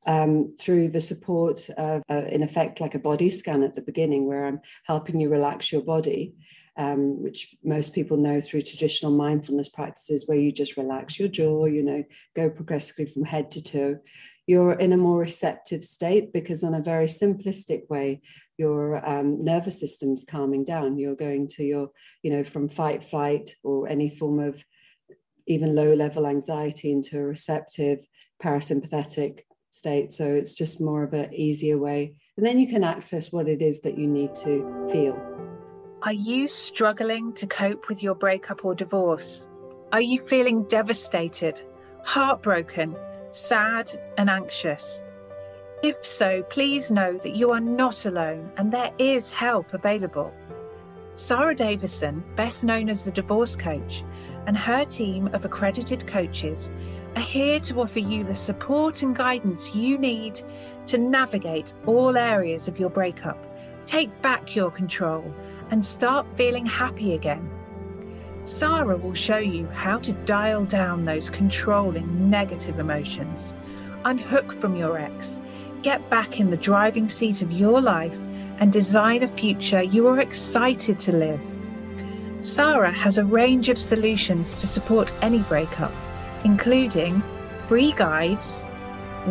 um, 0.07 0.55
through 0.57 0.89
the 0.89 1.01
support 1.01 1.69
of, 1.77 2.01
uh, 2.09 2.23
in 2.29 2.43
effect, 2.43 2.79
like 2.79 2.95
a 2.95 2.99
body 2.99 3.29
scan 3.29 3.63
at 3.63 3.75
the 3.75 3.81
beginning, 3.81 4.27
where 4.27 4.45
I'm 4.45 4.61
helping 4.85 5.19
you 5.19 5.29
relax 5.29 5.71
your 5.71 5.81
body, 5.81 6.35
um, 6.77 7.21
which 7.21 7.55
most 7.63 7.93
people 7.93 8.17
know 8.17 8.39
through 8.39 8.61
traditional 8.61 9.11
mindfulness 9.11 9.69
practices, 9.69 10.27
where 10.27 10.37
you 10.37 10.51
just 10.51 10.77
relax 10.77 11.19
your 11.19 11.27
jaw, 11.27 11.65
you 11.65 11.83
know, 11.83 12.03
go 12.35 12.49
progressively 12.49 13.05
from 13.05 13.25
head 13.25 13.51
to 13.51 13.63
toe. 13.63 13.99
You're 14.47 14.73
in 14.73 14.93
a 14.93 14.97
more 14.97 15.19
receptive 15.19 15.83
state 15.83 16.31
because, 16.33 16.63
on 16.63 16.73
a 16.73 16.81
very 16.81 17.05
simplistic 17.05 17.89
way, 17.89 18.21
your 18.59 19.03
um, 19.07 19.43
nervous 19.43 19.79
system's 19.79 20.25
calming 20.29 20.65
down. 20.65 20.97
You're 20.97 21.15
going 21.15 21.47
to 21.55 21.63
your, 21.63 21.89
you 22.21 22.29
know, 22.29 22.43
from 22.43 22.67
fight, 22.69 23.03
flight, 23.03 23.49
or 23.63 23.87
any 23.87 24.09
form 24.09 24.39
of 24.39 24.63
even 25.47 25.73
low 25.73 25.93
level 25.93 26.27
anxiety 26.27 26.91
into 26.91 27.17
a 27.17 27.23
receptive 27.23 28.05
parasympathetic 28.43 29.39
state. 29.71 30.13
So 30.13 30.25
it's 30.25 30.53
just 30.53 30.81
more 30.81 31.03
of 31.03 31.13
an 31.13 31.33
easier 31.33 31.77
way. 31.77 32.15
And 32.37 32.45
then 32.45 32.59
you 32.59 32.67
can 32.67 32.83
access 32.83 33.31
what 33.31 33.47
it 33.47 33.61
is 33.61 33.81
that 33.81 33.97
you 33.97 34.07
need 34.07 34.35
to 34.35 34.87
feel. 34.91 35.19
Are 36.03 36.13
you 36.13 36.47
struggling 36.47 37.33
to 37.33 37.47
cope 37.47 37.89
with 37.89 38.03
your 38.03 38.15
breakup 38.15 38.63
or 38.63 38.75
divorce? 38.75 39.47
Are 39.91 40.01
you 40.01 40.19
feeling 40.19 40.63
devastated, 40.63 41.61
heartbroken, 42.03 42.95
sad, 43.31 43.99
and 44.17 44.29
anxious? 44.29 45.01
If 45.81 46.05
so, 46.05 46.43
please 46.43 46.91
know 46.91 47.17
that 47.19 47.37
you 47.37 47.51
are 47.51 47.61
not 47.61 48.05
alone 48.05 48.51
and 48.57 48.69
there 48.69 48.91
is 48.99 49.31
help 49.31 49.73
available. 49.73 50.33
Sarah 51.15 51.55
Davison, 51.55 52.21
best 52.35 52.65
known 52.65 52.89
as 52.89 53.05
the 53.05 53.11
Divorce 53.11 53.55
Coach, 53.55 54.03
and 54.45 54.57
her 54.57 54.83
team 54.83 55.27
of 55.31 55.45
accredited 55.45 56.05
coaches 56.05 56.73
are 57.15 57.21
here 57.21 57.61
to 57.61 57.79
offer 57.79 57.99
you 57.99 58.25
the 58.25 58.35
support 58.35 59.03
and 59.03 59.15
guidance 59.15 59.73
you 59.73 59.97
need 59.97 60.41
to 60.85 60.97
navigate 60.97 61.73
all 61.85 62.17
areas 62.17 62.67
of 62.67 62.77
your 62.77 62.89
breakup, 62.89 63.37
take 63.85 64.21
back 64.21 64.55
your 64.57 64.71
control, 64.71 65.33
and 65.71 65.83
start 65.83 66.29
feeling 66.37 66.65
happy 66.65 67.13
again. 67.13 67.49
Sarah 68.43 68.97
will 68.97 69.13
show 69.13 69.37
you 69.37 69.67
how 69.67 69.97
to 69.99 70.11
dial 70.11 70.65
down 70.65 71.05
those 71.05 71.29
controlling 71.29 72.29
negative 72.29 72.79
emotions, 72.79 73.53
unhook 74.05 74.51
from 74.51 74.75
your 74.75 74.97
ex, 74.97 75.41
get 75.81 76.09
back 76.09 76.39
in 76.39 76.49
the 76.49 76.57
driving 76.57 77.09
seat 77.09 77.41
of 77.41 77.51
your 77.51 77.81
life, 77.81 78.19
and 78.59 78.71
design 78.71 79.23
a 79.23 79.27
future 79.27 79.81
you 79.81 80.07
are 80.07 80.19
excited 80.19 80.99
to 80.99 81.15
live. 81.15 81.43
Sarah 82.41 82.91
has 82.91 83.17
a 83.17 83.25
range 83.25 83.69
of 83.69 83.77
solutions 83.77 84.53
to 84.55 84.67
support 84.67 85.13
any 85.21 85.39
breakup, 85.39 85.93
including 86.43 87.21
free 87.51 87.91
guides, 87.93 88.65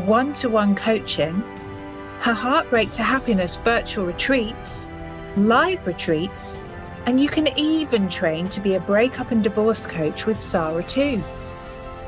one 0.05 0.33
to 0.35 0.49
one 0.49 0.75
coaching, 0.75 1.35
her 2.21 2.35
Heartbreak 2.35 2.91
to 2.93 3.03
Happiness 3.03 3.59
virtual 3.59 4.07
retreats 4.07 4.91
live 5.37 5.87
retreats, 5.87 6.63
and 7.07 7.21
you 7.21 7.29
can 7.29 7.49
even 7.59 8.09
train 8.09 8.49
to 8.49 8.61
be 8.61 8.75
a 8.75 8.81
breakup 8.81 9.31
and 9.31 9.43
divorce 9.43 9.87
coach 9.87 10.27
with 10.27 10.41
Sarah 10.41 10.83
too. 10.83 11.23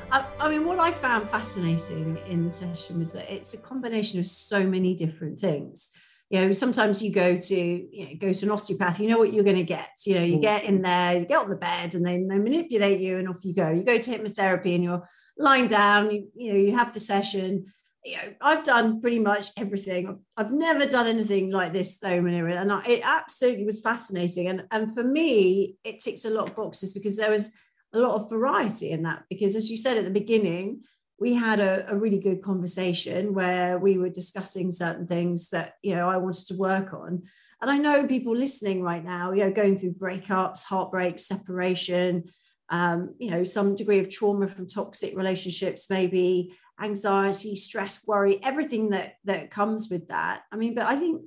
I, 0.09 0.25
I, 0.39 0.49
mean, 0.49 0.65
what 0.65 0.79
I 0.79 0.91
found 0.91 1.29
fascinating 1.29 2.17
in 2.27 2.45
the 2.45 2.51
session 2.51 2.97
was 2.99 3.13
that 3.13 3.31
it's 3.31 3.53
a 3.53 3.61
combination 3.61 4.19
of 4.19 4.27
so 4.27 4.65
many 4.65 4.95
different 4.95 5.39
things. 5.39 5.91
You 6.29 6.39
know, 6.39 6.53
sometimes 6.53 7.03
you 7.03 7.11
go 7.11 7.37
to 7.37 7.55
you 7.55 8.05
know, 8.05 8.11
go 8.17 8.31
to 8.31 8.45
an 8.45 8.51
osteopath, 8.51 9.01
you 9.01 9.09
know 9.09 9.17
what 9.17 9.33
you're 9.33 9.43
going 9.43 9.57
to 9.57 9.63
get. 9.63 9.89
You 10.05 10.15
know, 10.15 10.23
you 10.23 10.37
mm. 10.37 10.41
get 10.41 10.63
in 10.63 10.81
there, 10.81 11.17
you 11.17 11.25
get 11.25 11.41
on 11.41 11.49
the 11.49 11.57
bed, 11.57 11.93
and 11.93 12.05
then 12.05 12.29
they 12.29 12.37
manipulate 12.37 13.01
you, 13.01 13.17
and 13.17 13.27
off 13.27 13.43
you 13.43 13.53
go. 13.53 13.69
You 13.69 13.83
go 13.83 13.97
to 13.97 14.17
hypnotherapy, 14.17 14.75
and 14.75 14.83
you're 14.83 15.05
lying 15.37 15.67
down, 15.67 16.09
you, 16.09 16.29
you 16.33 16.53
know, 16.53 16.59
you 16.59 16.77
have 16.77 16.93
the 16.93 17.01
session. 17.01 17.65
You 18.03 18.17
know, 18.17 18.33
I've 18.41 18.63
done 18.63 18.99
pretty 18.99 19.19
much 19.19 19.51
everything. 19.57 20.19
I've 20.35 20.51
never 20.51 20.87
done 20.87 21.05
anything 21.05 21.51
like 21.51 21.71
this 21.71 21.99
though, 21.99 22.19
Manira, 22.19 22.59
and 22.59 22.71
I, 22.71 22.83
it 22.85 23.01
absolutely 23.03 23.65
was 23.65 23.79
fascinating. 23.79 24.47
And 24.47 24.63
and 24.71 24.93
for 24.93 25.03
me, 25.03 25.77
it 25.83 25.99
ticks 25.99 26.25
a 26.25 26.31
lot 26.31 26.49
of 26.49 26.55
boxes 26.55 26.93
because 26.93 27.15
there 27.17 27.29
was 27.29 27.55
a 27.93 27.99
lot 27.99 28.15
of 28.15 28.29
variety 28.29 28.91
in 28.91 29.03
that. 29.03 29.23
Because 29.29 29.55
as 29.55 29.69
you 29.69 29.77
said 29.77 29.97
at 29.97 30.05
the 30.05 30.11
beginning, 30.11 30.81
we 31.19 31.35
had 31.35 31.59
a, 31.59 31.85
a 31.91 31.95
really 31.95 32.17
good 32.17 32.41
conversation 32.41 33.35
where 33.35 33.77
we 33.77 33.99
were 33.99 34.09
discussing 34.09 34.71
certain 34.71 35.05
things 35.05 35.49
that 35.49 35.75
you 35.83 35.93
know 35.93 36.09
I 36.09 36.17
wanted 36.17 36.47
to 36.47 36.57
work 36.57 36.93
on. 36.93 37.23
And 37.61 37.69
I 37.69 37.77
know 37.77 38.07
people 38.07 38.35
listening 38.35 38.81
right 38.81 39.03
now, 39.03 39.31
you 39.31 39.43
know, 39.43 39.51
going 39.51 39.77
through 39.77 39.93
breakups, 39.93 40.63
heartbreak, 40.63 41.19
separation, 41.19 42.23
um, 42.69 43.13
you 43.19 43.29
know, 43.29 43.43
some 43.43 43.75
degree 43.75 43.99
of 43.99 44.09
trauma 44.09 44.47
from 44.47 44.67
toxic 44.67 45.15
relationships, 45.15 45.89
maybe 45.89 46.57
anxiety, 46.81 47.55
stress, 47.55 48.05
worry, 48.07 48.39
everything 48.43 48.89
that 48.89 49.15
that 49.25 49.51
comes 49.51 49.89
with 49.89 50.07
that. 50.09 50.41
I 50.51 50.55
mean, 50.55 50.73
but 50.73 50.85
I 50.85 50.97
think 50.97 51.21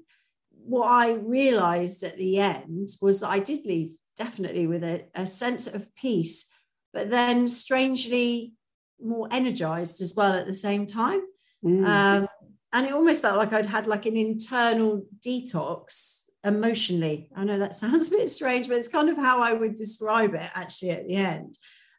what 0.51 0.87
I 0.87 1.15
realized 1.15 2.03
at 2.03 2.17
the 2.17 2.39
end 2.39 2.89
was 3.01 3.21
that 3.21 3.29
I 3.29 3.39
did 3.39 3.65
leave 3.67 3.93
definitely 4.17 4.67
with 4.67 4.83
a, 4.85 5.07
a 5.15 5.27
sense 5.27 5.67
of 5.67 5.95
peace, 5.95 6.49
but 6.93 7.11
then 7.11 7.49
strangely 7.49 8.55
more 9.01 9.29
energized 9.31 10.01
as 10.01 10.15
well 10.15 10.33
at 10.33 10.47
the 10.47 10.55
same 10.55 10.87
time. 10.87 11.21
Mm. 11.65 11.87
Um, 11.87 12.29
and 12.73 12.87
it 12.87 12.93
almost 12.93 13.23
felt 13.23 13.37
like 13.37 13.53
I'd 13.53 13.67
had 13.67 13.87
like 13.87 14.07
an 14.07 14.17
internal 14.17 15.07
detox 15.25 16.27
emotionally. 16.43 17.31
I 17.35 17.45
know 17.45 17.59
that 17.59 17.75
sounds 17.83 18.09
a 18.09 18.17
bit 18.17 18.31
strange, 18.31 18.69
but 18.69 18.79
it's 18.79 18.89
kind 18.89 19.09
of 19.09 19.17
how 19.17 19.43
I 19.43 19.53
would 19.53 19.75
describe 19.75 20.35
it 20.35 20.51
actually 20.55 20.91
at 20.91 21.07
the 21.07 21.17
end. 21.17 21.59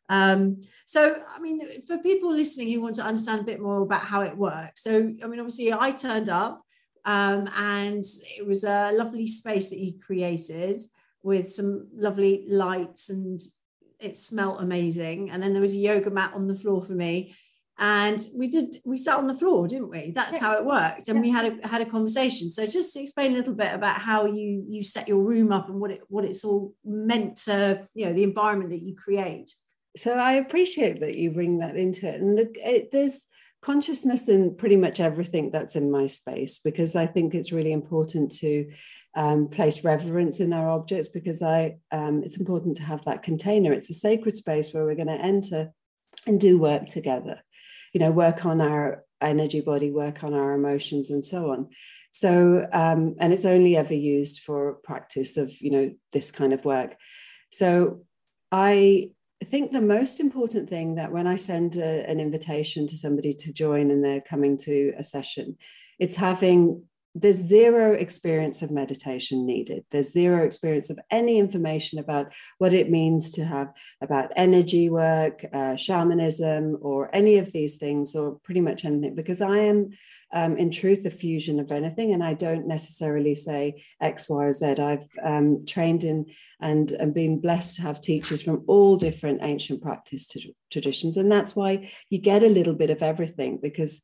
Um, 0.09 0.62
so, 0.85 1.21
I 1.27 1.39
mean, 1.39 1.81
for 1.88 1.97
people 1.97 2.31
listening 2.31 2.71
who 2.71 2.81
want 2.81 2.95
to 2.95 3.03
understand 3.03 3.41
a 3.41 3.45
bit 3.45 3.59
more 3.59 3.81
about 3.81 4.01
how 4.01 4.21
it 4.21 4.38
works, 4.38 4.83
so 4.83 4.97
I 4.97 5.27
mean, 5.27 5.39
obviously, 5.39 5.74
I 5.74 5.91
turned 5.91 6.29
up 6.29 6.62
um, 7.05 7.50
and 7.57 8.03
it 8.38 8.45
was 8.45 8.63
a 8.63 8.91
lovely 8.93 9.27
space 9.27 9.69
that 9.69 9.79
you 9.79 10.00
created 10.00 10.75
with 11.24 11.51
some 11.51 11.88
lovely 11.95 12.45
lights 12.47 13.09
and 13.09 13.39
it 14.00 14.15
smelled 14.15 14.62
amazing. 14.62 15.31
And 15.31 15.41
then 15.41 15.53
there 15.53 15.62
was 15.62 15.74
a 15.74 15.77
yoga 15.77 16.12
mat 16.12 16.33
on 16.35 16.47
the 16.47 16.55
floor 16.55 16.83
for 16.83 16.93
me 16.93 17.35
and 17.77 18.29
we 18.33 18.47
did 18.47 18.77
we 18.85 18.95
sat 18.95 19.17
on 19.17 19.27
the 19.27 19.35
floor 19.35 19.67
didn't 19.67 19.89
we 19.89 20.12
that's 20.12 20.38
how 20.38 20.53
it 20.53 20.63
worked 20.63 21.09
and 21.09 21.17
yeah. 21.17 21.21
we 21.21 21.29
had 21.29 21.59
a 21.59 21.67
had 21.67 21.81
a 21.81 21.85
conversation 21.85 22.47
so 22.47 22.65
just 22.65 22.95
explain 22.95 23.33
a 23.33 23.35
little 23.35 23.53
bit 23.53 23.74
about 23.74 24.00
how 24.00 24.25
you 24.25 24.63
you 24.69 24.81
set 24.81 25.09
your 25.09 25.17
room 25.17 25.51
up 25.51 25.67
and 25.67 25.79
what 25.79 25.91
it 25.91 26.01
what 26.07 26.24
it's 26.24 26.45
all 26.45 26.74
meant 26.85 27.35
to 27.35 27.85
you 27.93 28.05
know 28.05 28.13
the 28.13 28.24
environment 28.24 28.69
that 28.69 28.81
you 28.81 28.95
create 28.95 29.53
so 29.98 30.14
i 30.14 30.34
appreciate 30.34 31.00
that 31.00 31.16
you 31.16 31.32
bring 31.32 31.60
that 31.60 31.75
into 31.75 32.08
it 32.08 32.22
and 32.22 32.38
the, 32.38 32.52
it, 32.56 32.92
there's 32.92 33.25
consciousness 33.62 34.28
in 34.28 34.56
pretty 34.56 34.75
much 34.75 35.00
everything 35.00 35.50
that's 35.50 35.75
in 35.75 35.90
my 35.92 36.06
space 36.08 36.60
because 36.60 36.96
i 36.96 37.06
think 37.06 37.34
it's 37.34 37.52
really 37.52 37.72
important 37.72 38.32
to 38.32 38.70
um, 39.16 39.48
place 39.48 39.84
reverence 39.84 40.40
in 40.40 40.54
our 40.54 40.70
objects 40.70 41.08
because 41.08 41.42
i 41.42 41.75
um, 41.92 42.22
it's 42.24 42.38
important 42.38 42.78
to 42.78 42.84
have 42.84 43.04
that 43.06 43.24
container 43.24 43.74
it's 43.74 43.90
a 43.90 43.94
sacred 43.94 44.36
space 44.36 44.74
where 44.74 44.86
we're 44.86 44.96
going 44.96 45.08
to 45.08 45.14
enter 45.14 45.72
and 46.28 46.40
do 46.40 46.60
work 46.60 46.88
together 46.88 47.42
you 47.96 48.00
know, 48.00 48.12
work 48.12 48.46
on 48.46 48.60
our 48.60 49.06
energy 49.22 49.62
body, 49.62 49.90
work 49.90 50.22
on 50.25 50.34
our 50.34 50.52
emotions, 50.54 51.12
and 51.12 51.24
so 51.24 51.52
on. 51.52 51.70
So, 52.12 52.68
um, 52.74 53.16
and 53.22 53.32
it's 53.32 53.46
only 53.46 53.78
ever 53.78 53.94
used 53.94 54.42
for 54.42 54.74
practice 54.84 55.38
of, 55.38 55.50
you 55.62 55.72
know, 55.72 55.92
this 56.12 56.30
kind 56.30 56.52
of 56.52 56.66
work. 56.66 56.98
So, 57.54 58.02
I 58.52 59.12
think 59.46 59.72
the 59.72 59.82
most 59.82 60.20
important 60.20 60.70
thing 60.70 60.96
that 60.96 61.12
when 61.12 61.28
I 61.28 61.38
send 61.38 61.78
a, 61.78 62.10
an 62.10 62.20
invitation 62.20 62.86
to 62.88 62.98
somebody 62.98 63.34
to 63.34 63.54
join 63.54 63.92
and 63.92 64.04
they're 64.04 64.22
coming 64.22 64.58
to 64.60 64.94
a 64.98 65.04
session, 65.04 65.58
it's 66.00 66.16
having 66.16 66.84
there's 67.15 67.38
zero 67.38 67.93
experience 67.93 68.62
of 68.62 68.72
meditation 68.72 69.45
needed. 69.45 69.86
There's 69.89 70.12
zero 70.12 70.45
experience 70.45 70.89
of 70.89 71.00
any 71.10 71.39
information 71.39 71.98
about 71.98 72.34
what 72.57 72.74
it 72.74 72.91
means 72.91 73.31
to 73.31 73.45
have 73.45 73.72
about 74.01 74.34
energy 74.36 74.89
work, 74.89 75.45
uh, 75.53 75.77
shamanism, 75.77 76.77
or 76.81 77.10
any 77.15 77.38
of 77.38 77.53
these 77.53 77.77
things, 77.77 78.15
or 78.15 78.39
pretty 78.43 78.60
much 78.60 78.84
anything, 78.84 79.15
because 79.15 79.39
I 79.39 79.60
am, 79.60 79.91
um, 80.34 80.57
in 80.57 80.72
truth, 80.72 81.05
a 81.05 81.10
fusion 81.10 81.62
of 81.62 81.72
anything. 81.72 82.12
And 82.12 82.22
I 82.22 82.34
don't 82.34 82.67
necessarily 82.67 83.36
say 83.36 83.84
X, 84.01 84.29
Y, 84.29 84.43
or 84.43 84.51
Z. 84.51 84.65
I've 84.79 85.07
um, 85.24 85.65
trained 85.65 86.03
in 86.03 86.25
and, 86.60 86.91
and 86.91 87.13
been 87.13 87.39
blessed 87.39 87.77
to 87.77 87.84
have 87.84 88.01
teachers 88.01 88.41
from 88.41 88.65
all 88.67 88.98
different 88.98 89.39
ancient 89.41 89.81
practice 89.81 90.27
traditions. 90.69 91.15
And 91.15 91.31
that's 91.31 91.55
why 91.55 91.89
you 92.10 92.17
get 92.17 92.43
a 92.43 92.50
little 92.50 92.74
bit 92.74 92.89
of 92.89 93.01
everything, 93.01 93.60
because 93.62 94.03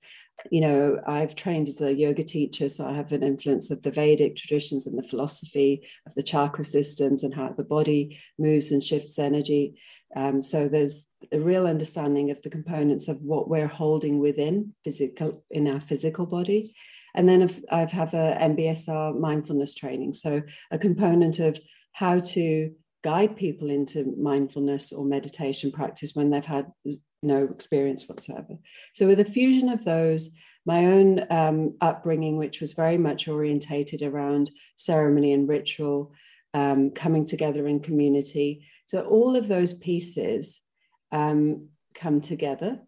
you 0.49 0.61
know, 0.61 0.99
I've 1.05 1.35
trained 1.35 1.67
as 1.67 1.81
a 1.81 1.93
yoga 1.93 2.23
teacher, 2.23 2.69
so 2.69 2.87
I 2.87 2.93
have 2.93 3.11
an 3.11 3.23
influence 3.23 3.69
of 3.69 3.81
the 3.83 3.91
Vedic 3.91 4.35
traditions 4.35 4.87
and 4.87 4.97
the 4.97 5.07
philosophy 5.07 5.87
of 6.07 6.15
the 6.15 6.23
chakra 6.23 6.63
systems 6.63 7.23
and 7.23 7.33
how 7.33 7.49
the 7.49 7.63
body 7.63 8.19
moves 8.39 8.71
and 8.71 8.83
shifts 8.83 9.19
energy. 9.19 9.79
Um, 10.15 10.41
so 10.41 10.67
there's 10.67 11.07
a 11.31 11.39
real 11.39 11.67
understanding 11.67 12.31
of 12.31 12.41
the 12.41 12.49
components 12.49 13.07
of 13.07 13.21
what 13.21 13.49
we're 13.49 13.67
holding 13.67 14.19
within 14.19 14.73
physical 14.83 15.43
in 15.51 15.71
our 15.71 15.79
physical 15.79 16.25
body. 16.25 16.75
And 17.13 17.27
then 17.27 17.43
I've, 17.43 17.63
I've 17.71 17.91
have 17.91 18.13
a 18.13 18.37
MBSR 18.41 19.19
mindfulness 19.19 19.75
training, 19.75 20.13
so 20.13 20.41
a 20.71 20.77
component 20.77 21.39
of 21.39 21.59
how 21.93 22.19
to 22.19 22.71
guide 23.03 23.35
people 23.35 23.69
into 23.69 24.13
mindfulness 24.17 24.91
or 24.91 25.05
meditation 25.05 25.71
practice 25.71 26.15
when 26.15 26.29
they've 26.29 26.45
had 26.45 26.67
no 27.21 27.43
experience 27.45 28.07
whatsoever. 28.07 28.57
So, 28.93 29.07
with 29.07 29.19
a 29.19 29.25
fusion 29.25 29.69
of 29.69 29.83
those, 29.83 30.31
my 30.65 30.85
own 30.85 31.25
um, 31.29 31.75
upbringing, 31.81 32.37
which 32.37 32.61
was 32.61 32.73
very 32.73 32.97
much 32.97 33.27
orientated 33.27 34.01
around 34.01 34.51
ceremony 34.75 35.33
and 35.33 35.47
ritual, 35.47 36.13
um, 36.53 36.91
coming 36.91 37.25
together 37.25 37.67
in 37.67 37.79
community. 37.79 38.65
So, 38.85 39.01
all 39.01 39.35
of 39.35 39.47
those 39.47 39.73
pieces 39.73 40.61
um, 41.11 41.69
come 41.93 42.21
together 42.21 42.79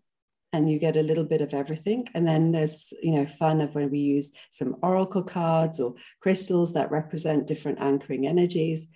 and 0.53 0.71
you 0.71 0.77
get 0.77 0.97
a 0.97 1.01
little 1.01 1.23
bit 1.23 1.41
of 1.41 1.53
everything. 1.53 2.07
And 2.13 2.27
then 2.27 2.51
there's, 2.51 2.93
you 3.01 3.11
know, 3.11 3.25
fun 3.25 3.59
of 3.59 3.73
when 3.73 3.89
we 3.89 3.99
use 3.99 4.31
some 4.51 4.77
oracle 4.83 5.23
cards 5.23 5.79
or 5.79 5.95
crystals 6.21 6.73
that 6.73 6.91
represent 6.91 7.47
different 7.47 7.79
anchoring 7.81 8.27
energies. 8.27 8.87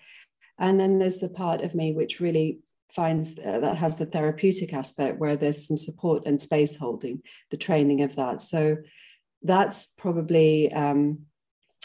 And 0.60 0.80
then 0.80 1.00
there's 1.00 1.18
the 1.18 1.30
part 1.30 1.62
of 1.62 1.74
me 1.74 1.94
which 1.94 2.20
really 2.20 2.60
finds 2.90 3.38
uh, 3.38 3.60
that 3.60 3.78
has 3.78 3.98
the 3.98 4.06
therapeutic 4.06 4.74
aspect 4.74 5.20
where 5.20 5.36
there's 5.36 5.68
some 5.68 5.78
support 5.78 6.24
and 6.26 6.40
space 6.40 6.76
holding, 6.76 7.22
the 7.52 7.58
training 7.58 8.02
of 8.02 8.16
that. 8.16 8.42
So 8.42 8.78
that's 9.44 9.88
probably 9.98 10.72
um, 10.74 11.20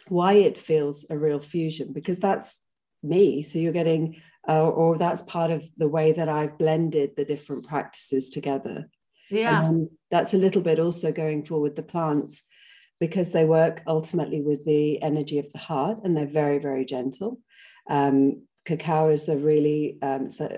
why 0.08 0.34
it 0.34 0.58
feels 0.58 1.04
a 1.10 1.18
real 1.18 1.38
fusion 1.38 1.92
because 1.92 2.18
that's 2.18 2.60
me. 3.02 3.42
So 3.42 3.58
you're 3.58 3.72
getting, 3.72 4.20
uh, 4.48 4.68
or 4.68 4.96
that's 4.96 5.22
part 5.22 5.50
of 5.50 5.64
the 5.76 5.88
way 5.88 6.12
that 6.12 6.28
I've 6.28 6.58
blended 6.58 7.16
the 7.16 7.24
different 7.24 7.66
practices 7.66 8.30
together. 8.30 8.88
Yeah. 9.30 9.64
And 9.66 9.88
that's 10.10 10.34
a 10.34 10.38
little 10.38 10.62
bit 10.62 10.78
also 10.78 11.10
going 11.10 11.44
forward 11.44 11.74
the 11.74 11.82
plants 11.82 12.42
because 13.00 13.32
they 13.32 13.44
work 13.44 13.82
ultimately 13.86 14.40
with 14.40 14.64
the 14.64 15.02
energy 15.02 15.38
of 15.38 15.50
the 15.52 15.58
heart 15.58 15.98
and 16.04 16.16
they're 16.16 16.26
very, 16.26 16.58
very 16.58 16.84
gentle. 16.84 17.40
Um, 17.88 18.42
cacao 18.64 19.08
is 19.08 19.28
a 19.28 19.36
really 19.36 19.98
um, 20.02 20.30
so 20.30 20.56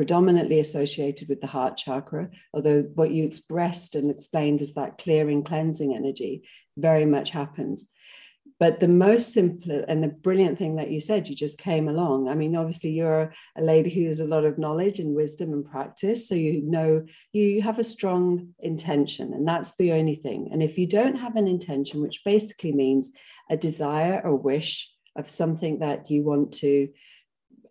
predominantly 0.00 0.60
associated 0.60 1.28
with 1.28 1.42
the 1.42 1.46
heart 1.46 1.76
chakra, 1.76 2.30
although 2.54 2.80
what 2.94 3.10
you 3.10 3.22
expressed 3.22 3.94
and 3.94 4.10
explained 4.10 4.62
as 4.62 4.72
that 4.72 4.96
clearing, 4.96 5.42
cleansing 5.44 5.94
energy 5.94 6.42
very 6.78 7.04
much 7.04 7.28
happens. 7.28 7.86
But 8.58 8.80
the 8.80 8.88
most 8.88 9.34
simple 9.34 9.84
and 9.86 10.02
the 10.02 10.08
brilliant 10.08 10.56
thing 10.56 10.76
that 10.76 10.90
you 10.90 11.02
said, 11.02 11.28
you 11.28 11.36
just 11.36 11.58
came 11.58 11.86
along. 11.86 12.28
I 12.28 12.34
mean, 12.34 12.56
obviously, 12.56 12.92
you're 12.92 13.30
a 13.58 13.62
lady 13.62 13.90
who 13.90 14.06
has 14.06 14.20
a 14.20 14.24
lot 14.24 14.46
of 14.46 14.56
knowledge 14.56 15.00
and 15.00 15.14
wisdom 15.14 15.52
and 15.52 15.70
practice. 15.70 16.26
So 16.26 16.34
you 16.34 16.62
know 16.62 17.04
you 17.34 17.60
have 17.60 17.78
a 17.78 17.84
strong 17.84 18.54
intention, 18.58 19.34
and 19.34 19.46
that's 19.46 19.76
the 19.76 19.92
only 19.92 20.14
thing. 20.14 20.48
And 20.50 20.62
if 20.62 20.78
you 20.78 20.86
don't 20.86 21.16
have 21.16 21.36
an 21.36 21.46
intention, 21.46 22.00
which 22.00 22.24
basically 22.24 22.72
means 22.72 23.10
a 23.50 23.56
desire 23.58 24.22
or 24.24 24.34
wish 24.34 24.90
of 25.14 25.28
something 25.28 25.80
that 25.80 26.10
you 26.10 26.22
want 26.22 26.52
to 26.64 26.88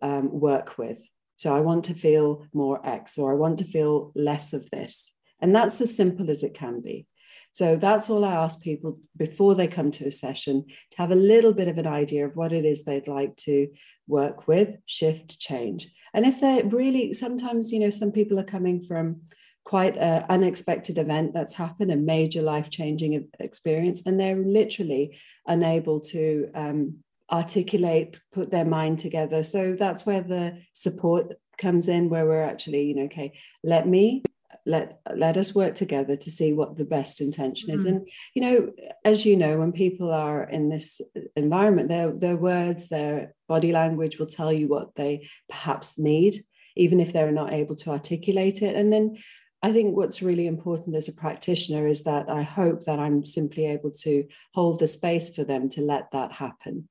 um, 0.00 0.30
work 0.30 0.78
with. 0.78 1.04
So 1.40 1.56
I 1.56 1.60
want 1.60 1.84
to 1.86 1.94
feel 1.94 2.44
more 2.52 2.86
X 2.86 3.16
or 3.16 3.32
I 3.32 3.34
want 3.34 3.60
to 3.60 3.64
feel 3.64 4.12
less 4.14 4.52
of 4.52 4.68
this. 4.68 5.10
And 5.40 5.56
that's 5.56 5.80
as 5.80 5.96
simple 5.96 6.30
as 6.30 6.42
it 6.42 6.52
can 6.52 6.82
be. 6.82 7.06
So 7.52 7.76
that's 7.76 8.10
all 8.10 8.26
I 8.26 8.34
ask 8.34 8.60
people 8.60 8.98
before 9.16 9.54
they 9.54 9.66
come 9.66 9.90
to 9.92 10.06
a 10.06 10.10
session 10.10 10.66
to 10.90 10.98
have 10.98 11.12
a 11.12 11.14
little 11.14 11.54
bit 11.54 11.68
of 11.68 11.78
an 11.78 11.86
idea 11.86 12.26
of 12.26 12.36
what 12.36 12.52
it 12.52 12.66
is 12.66 12.84
they'd 12.84 13.08
like 13.08 13.36
to 13.36 13.68
work 14.06 14.48
with, 14.48 14.76
shift, 14.84 15.38
change. 15.40 15.90
And 16.12 16.26
if 16.26 16.40
they're 16.40 16.66
really, 16.66 17.14
sometimes, 17.14 17.72
you 17.72 17.80
know, 17.80 17.88
some 17.88 18.12
people 18.12 18.38
are 18.38 18.44
coming 18.44 18.82
from 18.82 19.22
quite 19.64 19.96
an 19.96 20.26
unexpected 20.28 20.98
event 20.98 21.32
that's 21.32 21.54
happened, 21.54 21.90
a 21.90 21.96
major 21.96 22.42
life 22.42 22.68
changing 22.68 23.30
experience, 23.40 24.02
and 24.04 24.20
they're 24.20 24.36
literally 24.36 25.16
unable 25.46 26.00
to 26.00 26.50
um, 26.54 26.98
articulate, 27.30 28.20
put 28.32 28.50
their 28.50 28.64
mind 28.64 28.98
together. 28.98 29.42
So 29.42 29.74
that's 29.74 30.04
where 30.04 30.22
the 30.22 30.58
support 30.72 31.34
comes 31.58 31.88
in, 31.88 32.10
where 32.10 32.26
we're 32.26 32.42
actually, 32.42 32.84
you 32.84 32.94
know, 32.96 33.04
okay, 33.04 33.32
let 33.62 33.86
me 33.86 34.22
let 34.66 35.00
let 35.14 35.36
us 35.36 35.54
work 35.54 35.74
together 35.74 36.16
to 36.16 36.30
see 36.30 36.52
what 36.52 36.76
the 36.76 36.84
best 36.84 37.20
intention 37.20 37.70
is. 37.70 37.84
Mm. 37.84 37.88
And 37.88 38.08
you 38.34 38.42
know, 38.42 38.72
as 39.04 39.24
you 39.24 39.36
know, 39.36 39.58
when 39.58 39.72
people 39.72 40.10
are 40.12 40.44
in 40.44 40.68
this 40.68 41.00
environment, 41.36 41.88
their 41.88 42.12
their 42.12 42.36
words, 42.36 42.88
their 42.88 43.34
body 43.48 43.72
language 43.72 44.18
will 44.18 44.26
tell 44.26 44.52
you 44.52 44.68
what 44.68 44.94
they 44.94 45.28
perhaps 45.48 45.98
need, 45.98 46.36
even 46.76 47.00
if 47.00 47.12
they're 47.12 47.32
not 47.32 47.52
able 47.52 47.76
to 47.76 47.90
articulate 47.90 48.62
it. 48.62 48.74
And 48.76 48.92
then 48.92 49.16
I 49.62 49.72
think 49.72 49.96
what's 49.96 50.22
really 50.22 50.46
important 50.46 50.96
as 50.96 51.08
a 51.08 51.12
practitioner 51.12 51.86
is 51.86 52.04
that 52.04 52.28
I 52.30 52.42
hope 52.42 52.82
that 52.84 52.98
I'm 52.98 53.24
simply 53.24 53.66
able 53.66 53.90
to 54.02 54.24
hold 54.54 54.78
the 54.78 54.86
space 54.86 55.34
for 55.34 55.44
them 55.44 55.68
to 55.70 55.82
let 55.82 56.10
that 56.12 56.32
happen. 56.32 56.88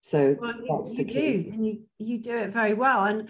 So 0.00 0.36
well, 0.40 0.54
that's 0.78 0.92
you, 0.92 0.96
the 0.96 1.04
key. 1.04 1.42
Do, 1.42 1.50
and 1.52 1.66
you 1.66 1.82
you 1.98 2.18
do 2.18 2.36
it 2.38 2.52
very 2.52 2.74
well. 2.74 3.04
And 3.04 3.28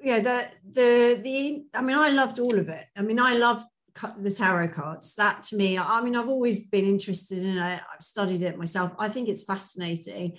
yeah, 0.00 0.20
the 0.20 0.48
the 0.68 1.20
the 1.22 1.64
I 1.74 1.82
mean, 1.82 1.96
I 1.96 2.10
loved 2.10 2.38
all 2.38 2.58
of 2.58 2.68
it. 2.68 2.84
I 2.96 3.02
mean, 3.02 3.20
I 3.20 3.34
loved 3.36 3.66
the 4.18 4.30
tarot 4.30 4.68
cards. 4.68 5.14
That 5.16 5.42
to 5.44 5.56
me, 5.56 5.78
I 5.78 6.00
mean, 6.02 6.16
I've 6.16 6.28
always 6.28 6.68
been 6.68 6.84
interested 6.84 7.42
in 7.42 7.58
it. 7.58 7.80
I've 7.92 8.02
studied 8.02 8.42
it 8.42 8.58
myself. 8.58 8.92
I 8.98 9.08
think 9.08 9.28
it's 9.28 9.44
fascinating. 9.44 10.38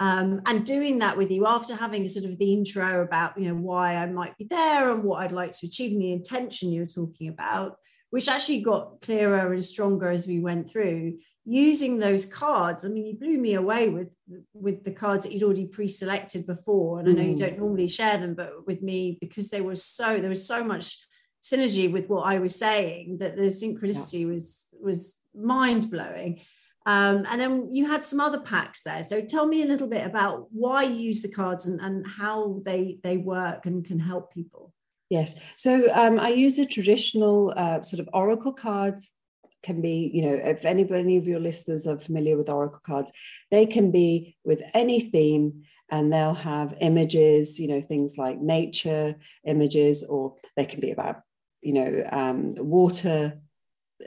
Um, 0.00 0.42
and 0.46 0.64
doing 0.64 1.00
that 1.00 1.16
with 1.16 1.30
you 1.30 1.46
after 1.46 1.74
having 1.74 2.08
sort 2.08 2.24
of 2.24 2.38
the 2.38 2.52
intro 2.52 3.02
about 3.02 3.36
you 3.36 3.48
know 3.48 3.60
why 3.60 3.96
I 3.96 4.06
might 4.06 4.36
be 4.36 4.46
there 4.48 4.92
and 4.92 5.02
what 5.02 5.22
I'd 5.22 5.32
like 5.32 5.52
to 5.52 5.66
achieve 5.66 5.92
and 5.92 6.02
the 6.02 6.12
intention 6.12 6.70
you 6.70 6.82
were 6.82 6.86
talking 6.86 7.28
about, 7.28 7.76
which 8.10 8.28
actually 8.28 8.60
got 8.60 9.00
clearer 9.00 9.52
and 9.52 9.64
stronger 9.64 10.10
as 10.10 10.26
we 10.26 10.38
went 10.38 10.70
through 10.70 11.18
using 11.48 11.98
those 11.98 12.26
cards 12.26 12.84
i 12.84 12.88
mean 12.88 13.06
you 13.06 13.14
blew 13.14 13.38
me 13.38 13.54
away 13.54 13.88
with 13.88 14.08
with 14.52 14.84
the 14.84 14.90
cards 14.90 15.22
that 15.22 15.32
you'd 15.32 15.42
already 15.42 15.66
pre-selected 15.66 16.46
before 16.46 17.00
and 17.00 17.08
i 17.08 17.12
know 17.12 17.22
you 17.22 17.34
mm. 17.34 17.38
don't 17.38 17.58
normally 17.58 17.88
share 17.88 18.18
them 18.18 18.34
but 18.34 18.66
with 18.66 18.82
me 18.82 19.16
because 19.18 19.48
they 19.48 19.62
were 19.62 19.74
so 19.74 20.20
there 20.20 20.28
was 20.28 20.46
so 20.46 20.62
much 20.62 20.98
synergy 21.42 21.90
with 21.90 22.06
what 22.08 22.26
i 22.26 22.38
was 22.38 22.54
saying 22.54 23.16
that 23.18 23.34
the 23.34 23.44
synchronicity 23.44 24.20
yeah. 24.20 24.26
was 24.26 24.68
was 24.80 25.16
mind-blowing 25.34 26.40
um, 26.86 27.26
and 27.28 27.38
then 27.38 27.74
you 27.74 27.86
had 27.86 28.04
some 28.04 28.20
other 28.20 28.40
packs 28.40 28.82
there 28.82 29.02
so 29.02 29.22
tell 29.22 29.46
me 29.46 29.62
a 29.62 29.66
little 29.66 29.88
bit 29.88 30.04
about 30.04 30.48
why 30.50 30.82
you 30.82 30.96
use 30.96 31.22
the 31.22 31.30
cards 31.30 31.66
and, 31.66 31.80
and 31.80 32.06
how 32.06 32.60
they 32.64 32.98
they 33.02 33.16
work 33.16 33.64
and 33.64 33.86
can 33.86 33.98
help 33.98 34.34
people 34.34 34.72
Yes. 35.10 35.34
So 35.56 35.88
um, 35.94 36.20
I 36.20 36.28
use 36.28 36.58
a 36.58 36.66
traditional 36.66 37.54
uh, 37.56 37.80
sort 37.80 38.00
of 38.00 38.10
oracle 38.12 38.52
cards 38.52 39.14
can 39.62 39.80
be, 39.80 40.10
you 40.12 40.22
know, 40.22 40.34
if 40.34 40.64
anybody, 40.64 41.00
any 41.00 41.16
of 41.16 41.26
your 41.26 41.40
listeners 41.40 41.86
are 41.86 41.98
familiar 41.98 42.36
with 42.36 42.48
Oracle 42.48 42.80
cards, 42.84 43.12
they 43.50 43.66
can 43.66 43.90
be 43.90 44.36
with 44.44 44.62
any 44.74 45.00
theme 45.00 45.64
and 45.90 46.12
they'll 46.12 46.34
have 46.34 46.74
images, 46.80 47.58
you 47.58 47.68
know, 47.68 47.80
things 47.80 48.18
like 48.18 48.38
nature 48.40 49.16
images, 49.46 50.04
or 50.04 50.36
they 50.56 50.66
can 50.66 50.80
be 50.80 50.90
about, 50.90 51.22
you 51.62 51.72
know, 51.72 52.08
um, 52.12 52.54
water, 52.56 53.40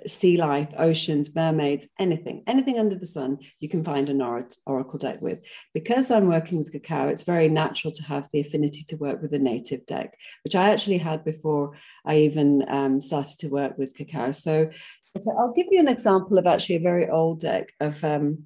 sea 0.08 0.38
life, 0.38 0.70
oceans, 0.78 1.36
mermaids, 1.36 1.90
anything, 2.00 2.44
anything 2.48 2.80
under 2.80 2.96
the 2.96 3.06
sun, 3.06 3.40
you 3.60 3.68
can 3.68 3.84
find 3.84 4.10
an 4.10 4.22
oracle 4.66 5.00
deck 5.00 5.22
with. 5.22 5.40
Because 5.74 6.10
I'm 6.10 6.28
working 6.28 6.58
with 6.58 6.72
cacao, 6.72 7.10
it's 7.10 7.24
very 7.24 7.50
natural 7.50 7.92
to 7.94 8.04
have 8.04 8.30
the 8.32 8.42
affinity 8.42 8.84
to 8.88 8.96
work 8.96 9.22
with 9.22 9.34
a 9.34 9.40
native 9.40 9.86
deck, 9.86 10.18
which 10.44 10.56
I 10.56 10.70
actually 10.70 11.00
had 11.00 11.26
before 11.26 11.74
I 12.06 12.20
even 12.20 12.64
um, 12.70 13.02
started 13.02 13.40
to 13.40 13.50
work 13.50 13.78
with 13.78 13.96
cacao. 13.96 14.32
So 14.32 14.70
so 15.20 15.32
I'll 15.38 15.54
give 15.54 15.68
you 15.72 15.80
an 15.80 15.88
example 15.88 16.38
of 16.38 16.48
actually 16.48 16.76
a 16.76 16.82
very 16.82 17.10
old 17.10 17.42
deck 17.42 17.74
of 17.80 18.04
um, 18.04 18.46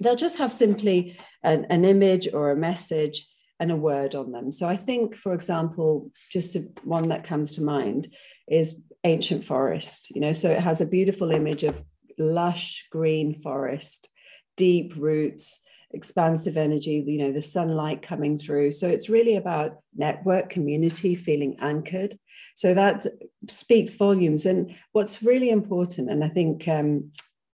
they'll 0.00 0.16
just 0.16 0.38
have 0.38 0.52
simply 0.52 1.18
an, 1.42 1.66
an, 1.70 1.84
image 1.84 2.28
or 2.32 2.50
a 2.50 2.56
message 2.56 3.28
and 3.60 3.70
a 3.70 3.76
word 3.76 4.14
on 4.14 4.32
them. 4.32 4.50
So 4.50 4.68
I 4.68 4.76
think, 4.76 5.14
for 5.14 5.34
example, 5.34 6.10
just 6.30 6.56
a, 6.56 6.60
one 6.84 7.08
that 7.10 7.24
comes 7.24 7.54
to 7.54 7.62
mind 7.62 8.08
is 8.48 8.80
ancient 9.04 9.44
forest. 9.44 10.10
You 10.10 10.20
know, 10.20 10.32
so 10.32 10.50
it 10.50 10.60
has 10.60 10.80
a 10.80 10.86
beautiful 10.86 11.30
image 11.30 11.62
of 11.62 11.82
lush 12.18 12.86
green 12.90 13.34
forest, 13.34 14.08
deep 14.56 14.94
roots, 14.96 15.60
expansive 15.94 16.56
energy, 16.56 17.04
you 17.06 17.18
know, 17.18 17.32
the 17.32 17.42
sunlight 17.42 18.02
coming 18.02 18.36
through. 18.36 18.72
So 18.72 18.88
it's 18.88 19.08
really 19.08 19.36
about 19.36 19.78
network, 19.96 20.48
community, 20.50 21.14
feeling 21.14 21.56
anchored. 21.60 22.18
So 22.54 22.74
that 22.74 23.06
speaks 23.48 23.94
volumes. 23.94 24.46
And 24.46 24.74
what's 24.92 25.22
really 25.22 25.50
important, 25.50 26.10
and 26.10 26.24
I 26.24 26.28
think 26.28 26.66
um, 26.68 27.10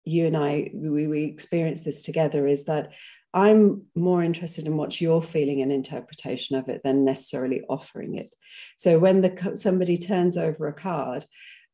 you 0.06 0.26
and 0.26 0.36
I, 0.36 0.72
we, 0.74 1.08
we 1.08 1.24
experience 1.24 1.82
this 1.82 2.02
together, 2.02 2.48
is 2.48 2.66
that 2.66 2.92
I'm 3.34 3.84
more 3.96 4.24
interested 4.24 4.68
in 4.68 4.78
what 4.78 5.02
you're 5.02 5.22
feeling 5.22 5.62
and 5.62 5.72
interpretation 5.72 6.56
of 6.56 6.70
it 6.70 6.84
than 6.84 7.04
necessarily 7.04 7.64
offering 7.68 8.16
it. 8.16 8.30
So 8.78 9.00
when 9.00 9.22
the 9.22 9.54
somebody 9.56 9.98
turns 9.98 10.38
over 10.38 10.68
a 10.68 10.74
card, 10.74 11.26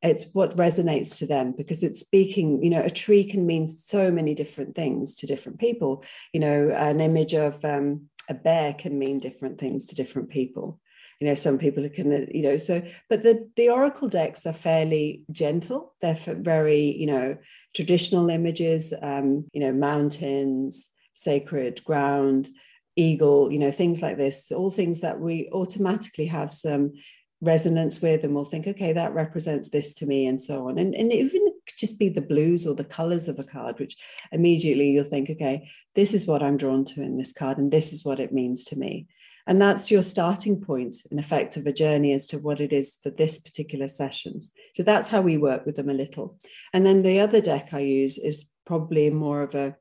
it's 0.02 0.26
what 0.34 0.56
resonates 0.56 1.18
to 1.18 1.26
them 1.26 1.52
because 1.52 1.84
it's 1.84 2.00
speaking 2.00 2.64
you 2.64 2.70
know 2.70 2.82
a 2.82 2.90
tree 2.90 3.24
can 3.30 3.46
mean 3.46 3.68
so 3.68 4.10
many 4.10 4.34
different 4.34 4.76
things 4.76 5.16
to 5.16 5.28
different 5.28 5.60
people. 5.60 6.04
You 6.34 6.40
know 6.40 6.70
an 6.70 7.02
image 7.02 7.34
of 7.34 7.64
um, 7.66 8.10
a 8.30 8.34
bear 8.34 8.74
can 8.74 8.98
mean 8.98 9.20
different 9.20 9.60
things 9.60 9.86
to 9.88 9.96
different 9.96 10.30
people. 10.30 10.80
You 11.20 11.28
know 11.28 11.36
some 11.36 11.58
people 11.58 11.88
can 11.90 12.28
you 12.34 12.44
know 12.44 12.58
so 12.58 12.82
but 13.10 13.24
the 13.24 13.50
the 13.56 13.70
oracle 13.70 14.08
decks 14.08 14.46
are 14.46 14.54
fairly 14.54 15.26
gentle. 15.32 15.94
They're 16.02 16.18
very 16.28 16.96
you 16.98 17.08
know 17.08 17.38
traditional 17.76 18.30
images 18.30 18.94
um, 19.02 19.46
you 19.52 19.60
know 19.60 19.74
mountains 19.74 20.90
sacred 21.14 21.84
ground 21.84 22.48
eagle 22.96 23.52
you 23.52 23.60
know 23.60 23.72
things 23.72 24.02
like 24.02 24.18
this 24.18 24.52
all 24.52 24.72
things 24.72 25.02
that 25.02 25.20
we 25.20 25.50
automatically 25.54 26.26
have 26.26 26.54
some 26.54 26.92
resonance 27.41 28.02
with 28.02 28.23
and 28.23 28.36
we'll 28.36 28.43
think 28.43 28.67
okay 28.67 28.91
that 28.91 29.13
represents 29.13 29.69
this 29.69 29.93
to 29.93 30.06
me 30.06 30.28
and 30.28 30.41
so 30.41 30.67
on. 30.67 30.78
And, 30.78 30.93
and 30.93 31.12
even 31.13 31.47
just 31.78 31.97
be 31.97 32.10
the 32.10 32.21
blues 32.21 32.67
or 32.67 32.75
the 32.75 32.84
colors 32.84 33.28
of 33.30 33.39
a 33.39 33.43
card 33.43 33.80
which 33.80 33.95
immediately 34.32 34.89
you'll 34.89 35.06
think 35.06 35.30
okay 35.30 35.69
this 35.95 36.13
is 36.13 36.28
what 36.28 36.43
i'm 36.43 36.58
drawn 36.58 36.84
to 36.84 37.02
in 37.02 37.15
this 37.15 37.32
card 37.32 37.58
and 37.58 37.71
this 37.71 37.93
is 37.93 38.04
what 38.04 38.19
it 38.19 38.34
means 38.34 38.65
to 38.65 38.78
me. 38.78 39.08
And 39.47 39.60
that's 39.60 39.89
your 39.89 40.04
starting 40.04 40.62
point 40.62 40.97
in 41.10 41.17
effect 41.17 41.58
of 41.58 41.65
a 41.65 41.73
journey 41.73 42.13
as 42.13 42.28
to 42.28 42.38
what 42.38 42.62
it 42.62 42.71
is 42.71 42.99
for 43.02 43.10
this 43.10 43.39
particular 43.39 43.88
session. 43.88 44.41
So 44.75 44.84
that's 44.84 45.10
how 45.10 45.21
we 45.21 45.38
work 45.38 45.65
with 45.65 45.75
them 45.75 45.89
a 45.89 45.93
little. 45.93 46.38
And 46.71 46.86
then 46.86 47.02
the 47.02 47.19
other 47.19 47.41
deck 47.41 47.69
i 47.73 47.80
use 47.80 48.17
is 48.17 48.49
probably 48.65 49.10
more 49.10 49.41
of 49.41 49.56
a 49.56 49.75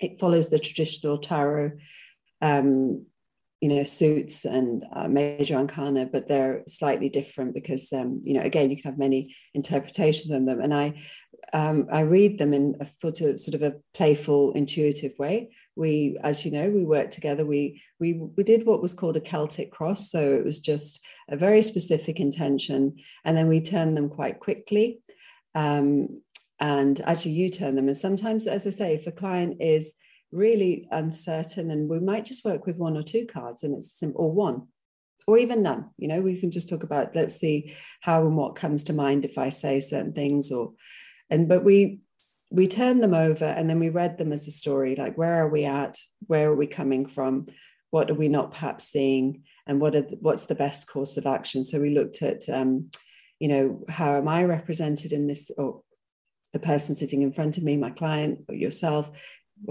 it 0.00 0.18
follows 0.18 0.48
the 0.48 0.58
traditional 0.58 1.18
tarot 1.18 1.72
um, 2.40 3.04
you 3.60 3.68
know 3.68 3.84
suits 3.84 4.44
and 4.44 4.84
uh, 4.94 5.06
major 5.06 5.54
arcana 5.54 6.06
but 6.06 6.26
they're 6.26 6.62
slightly 6.66 7.08
different 7.08 7.54
because 7.54 7.92
um, 7.92 8.20
you 8.24 8.34
know 8.34 8.42
again 8.42 8.70
you 8.70 8.76
can 8.76 8.90
have 8.90 8.98
many 8.98 9.34
interpretations 9.54 10.30
of 10.30 10.46
them. 10.46 10.60
And 10.60 10.74
i 10.74 10.94
um, 11.52 11.86
i 11.92 12.00
read 12.00 12.38
them 12.38 12.52
in 12.52 12.76
a 12.80 12.86
sort 13.00 13.20
of, 13.20 13.40
sort 13.40 13.54
of 13.54 13.62
a 13.62 13.76
playful 13.94 14.52
intuitive 14.52 15.12
way. 15.18 15.50
We 15.76 16.16
as 16.22 16.44
you 16.44 16.50
know 16.52 16.68
we 16.70 16.84
worked 16.84 17.12
together. 17.12 17.44
We 17.44 17.82
we 17.98 18.14
we 18.36 18.44
did 18.44 18.66
what 18.66 18.82
was 18.82 18.94
called 18.94 19.16
a 19.16 19.20
celtic 19.20 19.70
cross. 19.72 20.10
So 20.10 20.20
it 20.20 20.44
was 20.44 20.60
just 20.60 21.00
a 21.28 21.36
very 21.36 21.62
specific 21.62 22.20
intention. 22.20 22.96
And 23.24 23.36
then 23.36 23.48
we 23.48 23.60
turned 23.60 23.96
them 23.96 24.08
quite 24.08 24.40
quickly. 24.40 25.00
Um, 25.54 26.22
and 26.60 27.00
actually 27.06 27.32
you 27.32 27.50
turn 27.50 27.74
them. 27.74 27.88
And 27.88 27.96
sometimes 27.96 28.46
as 28.46 28.66
i 28.66 28.70
say 28.70 28.94
if 28.94 29.06
a 29.06 29.12
client 29.12 29.56
is 29.60 29.94
really 30.32 30.88
uncertain 30.90 31.70
and 31.70 31.88
we 31.88 31.98
might 31.98 32.24
just 32.24 32.44
work 32.44 32.66
with 32.66 32.78
one 32.78 32.96
or 32.96 33.02
two 33.02 33.26
cards 33.26 33.62
and 33.62 33.74
it's 33.74 33.98
simple 33.98 34.24
or 34.24 34.32
one 34.32 34.66
or 35.26 35.38
even 35.38 35.62
none 35.62 35.90
you 35.98 36.08
know? 36.08 36.20
We 36.20 36.40
can 36.40 36.50
just 36.50 36.68
talk 36.68 36.82
about 36.82 37.16
let's 37.16 37.34
see 37.34 37.74
how 38.00 38.26
and 38.26 38.36
what 38.36 38.56
comes 38.56 38.84
to 38.84 38.92
mind 38.92 39.24
if 39.24 39.38
i 39.38 39.48
say 39.48 39.80
certain 39.80 40.12
things 40.12 40.50
or 40.50 40.72
and 41.30 41.48
but 41.48 41.64
we 41.64 42.00
we 42.50 42.66
turn 42.66 43.00
them 43.00 43.14
over 43.14 43.44
and 43.44 43.70
then 43.70 43.78
we 43.78 43.88
read 43.88 44.18
them 44.18 44.32
as 44.32 44.48
a 44.48 44.50
story 44.50 44.96
like 44.96 45.16
where 45.16 45.44
are 45.44 45.48
we 45.48 45.64
at? 45.64 45.96
Where 46.26 46.50
are 46.50 46.56
we 46.56 46.66
coming 46.66 47.06
from? 47.06 47.46
What 47.90 48.10
are 48.10 48.14
we 48.14 48.28
not 48.28 48.50
perhaps 48.50 48.90
seeing? 48.90 49.44
And 49.68 49.80
what 49.80 49.94
are 49.94 50.02
the, 50.02 50.16
what's 50.20 50.46
the 50.46 50.56
best 50.56 50.88
course 50.88 51.16
of 51.16 51.26
action? 51.26 51.62
So 51.62 51.80
we 51.80 51.90
looked 51.90 52.22
at 52.22 52.48
um, 52.48 52.90
you 53.40 53.48
know 53.48 53.84
how 53.88 54.18
am 54.18 54.28
i 54.28 54.44
represented 54.44 55.12
in 55.12 55.26
this 55.26 55.50
or 55.56 55.82
the 56.52 56.58
person 56.58 56.94
sitting 56.94 57.22
in 57.22 57.32
front 57.32 57.56
of 57.56 57.64
me 57.64 57.76
my 57.76 57.90
client 57.90 58.44
or 58.48 58.54
yourself 58.54 59.10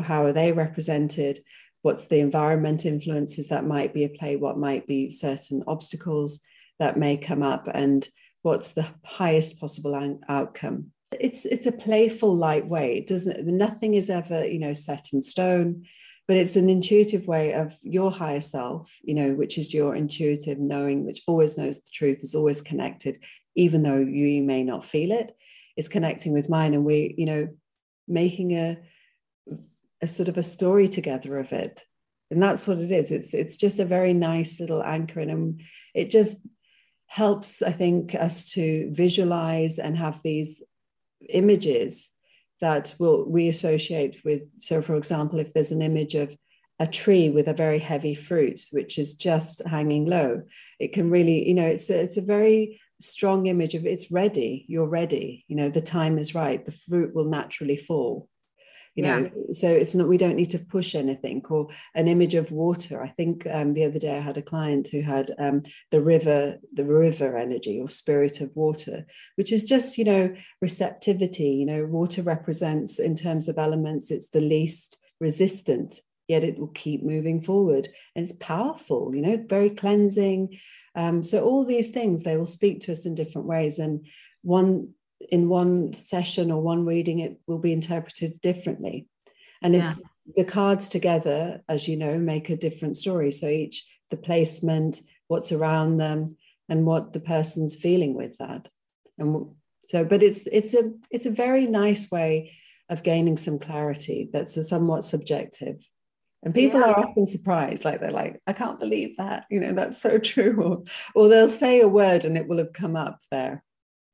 how 0.01 0.25
are 0.25 0.33
they 0.33 0.51
represented? 0.51 1.39
What's 1.81 2.05
the 2.05 2.19
environment 2.19 2.85
influences 2.85 3.47
that 3.49 3.65
might 3.65 3.93
be 3.93 4.03
a 4.03 4.09
play? 4.09 4.35
What 4.35 4.57
might 4.57 4.85
be 4.87 5.09
certain 5.09 5.63
obstacles 5.67 6.41
that 6.79 6.97
may 6.97 7.17
come 7.17 7.41
up? 7.43 7.67
And 7.73 8.07
what's 8.41 8.73
the 8.73 8.87
highest 9.03 9.59
possible 9.59 10.17
outcome? 10.27 10.91
It's 11.11 11.45
it's 11.45 11.65
a 11.65 11.71
playful 11.71 12.35
light 12.35 12.67
way. 12.67 12.97
It 12.97 13.07
doesn't 13.07 13.45
nothing 13.45 13.95
is 13.95 14.09
ever 14.09 14.45
you 14.45 14.59
know 14.59 14.73
set 14.73 15.07
in 15.13 15.21
stone 15.21 15.85
but 16.27 16.37
it's 16.37 16.55
an 16.55 16.69
intuitive 16.69 17.25
way 17.25 17.55
of 17.55 17.73
your 17.81 18.11
higher 18.11 18.39
self 18.39 18.95
you 19.01 19.15
know 19.15 19.33
which 19.33 19.57
is 19.57 19.73
your 19.73 19.95
intuitive 19.95 20.59
knowing 20.59 21.03
which 21.03 21.23
always 21.25 21.57
knows 21.57 21.79
the 21.79 21.89
truth 21.91 22.19
is 22.21 22.35
always 22.35 22.61
connected 22.61 23.17
even 23.55 23.81
though 23.81 23.97
you 23.97 24.43
may 24.43 24.63
not 24.63 24.85
feel 24.85 25.11
it 25.11 25.35
is 25.79 25.87
connecting 25.87 26.33
with 26.33 26.49
mine. 26.49 26.73
And 26.73 26.85
we 26.85 27.15
you 27.17 27.25
know 27.25 27.47
making 28.07 28.51
a 28.51 28.77
a 30.01 30.07
sort 30.07 30.29
of 30.29 30.37
a 30.37 30.43
story 30.43 30.87
together 30.87 31.37
of 31.37 31.51
it. 31.51 31.83
And 32.31 32.41
that's 32.41 32.67
what 32.67 32.77
it 32.77 32.91
is. 32.91 33.11
It's 33.11 33.33
it's 33.33 33.57
just 33.57 33.79
a 33.79 33.85
very 33.85 34.13
nice 34.13 34.59
little 34.59 34.83
anchor 34.83 35.19
and 35.19 35.61
it 35.95 36.11
just 36.11 36.37
helps 37.07 37.63
i 37.63 37.71
think 37.71 38.13
us 38.13 38.45
to 38.45 38.87
visualize 38.91 39.79
and 39.79 39.97
have 39.97 40.21
these 40.21 40.61
images 41.27 42.07
that 42.61 42.93
will 42.99 43.27
we 43.27 43.49
associate 43.49 44.23
with 44.23 44.43
so 44.61 44.79
for 44.79 44.95
example 44.95 45.39
if 45.39 45.51
there's 45.51 45.71
an 45.71 45.81
image 45.81 46.13
of 46.13 46.37
a 46.77 46.85
tree 46.85 47.31
with 47.31 47.47
a 47.47 47.53
very 47.53 47.79
heavy 47.79 48.13
fruit 48.13 48.61
which 48.69 48.99
is 48.99 49.15
just 49.15 49.65
hanging 49.65 50.05
low 50.05 50.43
it 50.79 50.93
can 50.93 51.09
really 51.09 51.47
you 51.47 51.55
know 51.55 51.65
it's 51.65 51.89
a, 51.89 51.99
it's 51.99 52.17
a 52.17 52.21
very 52.21 52.79
strong 53.01 53.47
image 53.47 53.75
of 53.75 53.85
it's 53.85 54.11
ready. 54.11 54.65
You're 54.67 54.87
ready. 54.87 55.45
You 55.47 55.55
know 55.55 55.69
the 55.69 55.81
time 55.81 56.17
is 56.17 56.35
right. 56.35 56.65
The 56.65 56.71
fruit 56.71 57.15
will 57.15 57.25
naturally 57.25 57.77
fall 57.77 58.27
you 58.99 59.05
yeah. 59.05 59.19
know 59.19 59.31
so 59.53 59.69
it's 59.69 59.95
not 59.95 60.09
we 60.09 60.17
don't 60.17 60.35
need 60.35 60.51
to 60.51 60.59
push 60.59 60.93
anything 60.93 61.41
or 61.49 61.69
an 61.95 62.09
image 62.09 62.35
of 62.35 62.51
water. 62.51 63.01
I 63.01 63.07
think 63.07 63.47
um, 63.49 63.73
the 63.73 63.85
other 63.85 63.97
day 63.97 64.17
i 64.17 64.19
had 64.19 64.37
a 64.37 64.41
client 64.41 64.89
who 64.89 65.01
had 65.01 65.31
um, 65.39 65.61
the 65.91 66.01
river 66.01 66.57
the 66.73 66.83
river 66.83 67.37
energy 67.37 67.79
or 67.79 67.89
spirit 67.89 68.41
of 68.41 68.53
water 68.55 69.05
which 69.35 69.53
is 69.53 69.63
just 69.63 69.97
you 69.97 70.03
know 70.03 70.33
receptivity. 70.61 71.51
You 71.51 71.65
know 71.65 71.85
water 71.85 72.21
represents 72.21 72.99
in 72.99 73.15
terms 73.15 73.47
of 73.47 73.57
elements 73.57 74.11
it's 74.11 74.29
the 74.29 74.41
least 74.41 74.97
resistant 75.21 76.01
yet 76.27 76.43
it 76.43 76.59
will 76.59 76.67
keep 76.67 77.01
moving 77.01 77.41
forward. 77.41 77.87
And 78.15 78.23
it's 78.23 78.33
powerful 78.33 79.15
you 79.15 79.21
know 79.21 79.43
very 79.47 79.69
cleansing. 79.69 80.59
Um, 80.95 81.23
so 81.23 81.45
all 81.45 81.63
these 81.63 81.91
things 81.91 82.23
they 82.23 82.35
will 82.35 82.45
speak 82.57 82.81
to 82.81 82.91
us 82.91 83.05
in 83.05 83.15
different 83.15 83.47
ways. 83.47 83.79
And 83.79 84.05
one 84.41 84.89
in 85.29 85.49
one 85.49 85.93
session 85.93 86.51
or 86.51 86.61
one 86.61 86.85
reading, 86.85 87.19
it 87.19 87.39
will 87.47 87.59
be 87.59 87.73
interpreted 87.73 88.39
differently. 88.41 89.07
And 89.61 89.73
yeah. 89.73 89.91
it's 89.91 90.01
the 90.35 90.45
cards 90.45 90.89
together, 90.89 91.61
as 91.67 91.87
you 91.87 91.97
know, 91.97 92.17
make 92.17 92.49
a 92.49 92.57
different 92.57 92.97
story. 92.97 93.31
So 93.31 93.47
each, 93.47 93.85
the 94.09 94.17
placement, 94.17 95.01
what's 95.27 95.51
around 95.51 95.97
them, 95.97 96.37
and 96.69 96.85
what 96.85 97.13
the 97.13 97.19
person's 97.19 97.75
feeling 97.75 98.13
with 98.13 98.37
that. 98.37 98.67
And 99.17 99.47
so, 99.85 100.05
but 100.05 100.23
it's 100.23 100.47
it's 100.47 100.73
a 100.73 100.91
it's 101.09 101.25
a 101.25 101.31
very 101.31 101.65
nice 101.65 102.09
way 102.11 102.53
of 102.89 103.03
gaining 103.03 103.37
some 103.37 103.59
clarity 103.59 104.29
that's 104.31 104.55
a 104.55 104.63
somewhat 104.63 105.03
subjective. 105.03 105.77
And 106.41 106.55
people 106.55 106.79
yeah. 106.79 106.87
are 106.87 106.99
often 106.99 107.25
surprised, 107.25 107.83
like 107.83 107.99
they're 107.99 108.11
like, 108.11 108.41
I 108.47 108.53
can't 108.53 108.79
believe 108.79 109.17
that, 109.17 109.45
you 109.51 109.59
know, 109.59 109.73
that's 109.73 109.97
so 109.97 110.17
true. 110.17 110.63
Or, 110.63 110.83
or 111.15 111.27
they'll 111.27 111.49
say 111.49 111.81
a 111.81 111.87
word 111.87 112.23
and 112.23 112.37
it 112.37 112.47
will 112.47 112.59
have 112.59 112.71
come 112.71 112.95
up 112.95 113.19
there. 113.29 113.61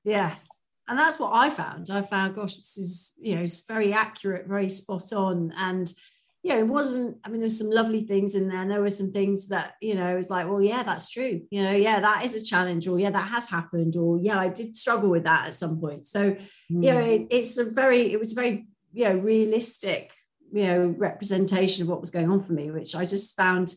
Yes 0.03 0.47
and 0.87 0.99
that's 0.99 1.19
what 1.19 1.33
I 1.33 1.49
found. 1.49 1.89
I 1.89 2.01
found, 2.01 2.35
gosh, 2.35 2.55
this 2.55 2.77
is, 2.77 3.13
you 3.19 3.35
know, 3.35 3.41
it's 3.41 3.65
very 3.65 3.91
accurate, 3.91 4.47
very 4.47 4.69
spot 4.69 5.11
on. 5.13 5.51
And, 5.57 5.91
you 6.43 6.53
know, 6.53 6.59
it 6.59 6.67
wasn't, 6.67 7.17
I 7.23 7.29
mean, 7.29 7.39
there's 7.39 7.57
some 7.57 7.71
lovely 7.71 8.03
things 8.03 8.35
in 8.35 8.49
there. 8.49 8.61
And 8.61 8.69
there 8.69 8.81
were 8.81 8.91
some 8.91 9.11
things 9.11 9.47
that, 9.47 9.73
you 9.81 9.95
know, 9.95 10.13
it 10.13 10.17
was 10.17 10.29
like, 10.29 10.47
well, 10.47 10.61
yeah, 10.61 10.83
that's 10.83 11.09
true. 11.09 11.41
You 11.49 11.63
know, 11.63 11.71
yeah, 11.71 11.99
that 12.01 12.23
is 12.23 12.35
a 12.35 12.43
challenge, 12.43 12.87
or 12.87 12.99
yeah, 12.99 13.09
that 13.09 13.29
has 13.29 13.49
happened, 13.49 13.95
or 13.95 14.19
yeah, 14.19 14.37
I 14.37 14.49
did 14.49 14.77
struggle 14.77 15.09
with 15.09 15.23
that 15.23 15.47
at 15.47 15.55
some 15.55 15.79
point. 15.79 16.05
So, 16.05 16.33
mm. 16.33 16.39
you 16.69 16.91
know, 16.91 16.99
it, 16.99 17.27
it's 17.31 17.57
a 17.57 17.65
very, 17.65 18.13
it 18.13 18.19
was 18.19 18.33
a 18.33 18.35
very, 18.35 18.67
you 18.93 19.05
know, 19.05 19.15
realistic, 19.15 20.13
you 20.53 20.65
know, 20.65 20.95
representation 20.97 21.83
of 21.83 21.89
what 21.89 22.01
was 22.01 22.11
going 22.11 22.29
on 22.29 22.43
for 22.43 22.53
me, 22.53 22.69
which 22.69 22.95
I 22.95 23.05
just 23.05 23.35
found, 23.35 23.73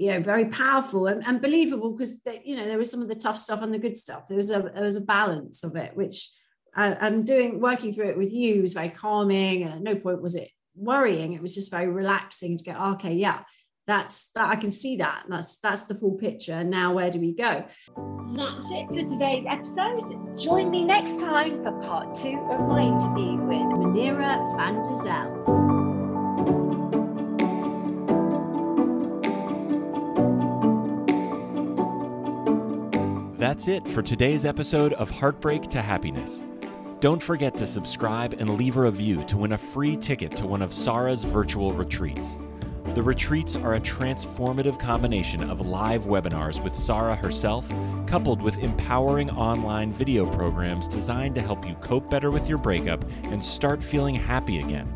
you 0.00 0.12
know 0.12 0.20
very 0.20 0.44
powerful 0.44 1.08
and, 1.08 1.26
and 1.26 1.42
believable 1.42 1.90
because 1.90 2.20
you 2.44 2.54
know 2.54 2.64
there 2.64 2.78
was 2.78 2.88
some 2.88 3.02
of 3.02 3.08
the 3.08 3.16
tough 3.16 3.36
stuff 3.36 3.62
and 3.62 3.74
the 3.74 3.78
good 3.78 3.96
stuff 3.96 4.28
there 4.28 4.36
was 4.36 4.48
a 4.48 4.70
there 4.72 4.84
was 4.84 4.94
a 4.94 5.00
balance 5.00 5.64
of 5.64 5.74
it 5.74 5.96
which 5.96 6.30
and 6.76 7.26
doing 7.26 7.60
working 7.60 7.92
through 7.92 8.08
it 8.08 8.18
with 8.18 8.32
you 8.32 8.62
was 8.62 8.74
very 8.74 8.90
calming 8.90 9.62
and 9.64 9.72
at 9.72 9.80
no 9.80 9.94
point 9.94 10.22
was 10.22 10.34
it 10.34 10.50
worrying. 10.76 11.32
It 11.32 11.42
was 11.42 11.54
just 11.54 11.70
very 11.70 11.88
relaxing 11.88 12.56
to 12.56 12.64
go 12.64 12.76
oh, 12.78 12.92
okay 12.92 13.14
yeah 13.14 13.40
that's 13.88 14.30
that 14.34 14.48
i 14.50 14.54
can 14.54 14.70
see 14.70 14.96
that. 14.96 15.24
That's 15.28 15.58
that's 15.58 15.84
the 15.84 15.94
full 15.94 16.12
picture. 16.12 16.62
Now 16.62 16.92
where 16.92 17.10
do 17.10 17.18
we 17.18 17.34
go? 17.34 17.64
That's 18.34 18.70
it 18.70 18.86
for 18.88 19.02
today's 19.02 19.46
episode. 19.46 20.38
Join 20.38 20.70
me 20.70 20.84
next 20.84 21.18
time 21.20 21.62
for 21.64 21.72
part 21.80 22.14
two 22.14 22.38
of 22.50 22.68
my 22.68 22.82
interview 22.82 23.38
with 23.38 23.66
manira 23.72 24.56
van 24.56 24.82
der 24.82 24.94
Zel. 25.02 25.68
That's 33.38 33.68
it 33.68 33.88
for 33.88 34.02
today's 34.02 34.44
episode 34.44 34.92
of 34.94 35.08
Heartbreak 35.08 35.62
to 35.70 35.80
Happiness. 35.80 36.44
Don't 37.00 37.22
forget 37.22 37.56
to 37.58 37.66
subscribe 37.66 38.34
and 38.40 38.58
leave 38.58 38.76
a 38.76 38.80
review 38.80 39.22
to 39.26 39.36
win 39.36 39.52
a 39.52 39.58
free 39.58 39.96
ticket 39.96 40.32
to 40.32 40.48
one 40.48 40.62
of 40.62 40.72
Sarah's 40.72 41.22
virtual 41.22 41.70
retreats. 41.70 42.36
The 42.96 43.02
retreats 43.04 43.54
are 43.54 43.76
a 43.76 43.80
transformative 43.80 44.80
combination 44.80 45.48
of 45.48 45.64
live 45.64 46.06
webinars 46.06 46.60
with 46.60 46.74
Sarah 46.74 47.14
herself, 47.14 47.72
coupled 48.08 48.42
with 48.42 48.58
empowering 48.58 49.30
online 49.30 49.92
video 49.92 50.26
programs 50.26 50.88
designed 50.88 51.36
to 51.36 51.40
help 51.40 51.64
you 51.64 51.76
cope 51.76 52.10
better 52.10 52.32
with 52.32 52.48
your 52.48 52.58
breakup 52.58 53.04
and 53.26 53.44
start 53.44 53.80
feeling 53.80 54.16
happy 54.16 54.58
again. 54.58 54.92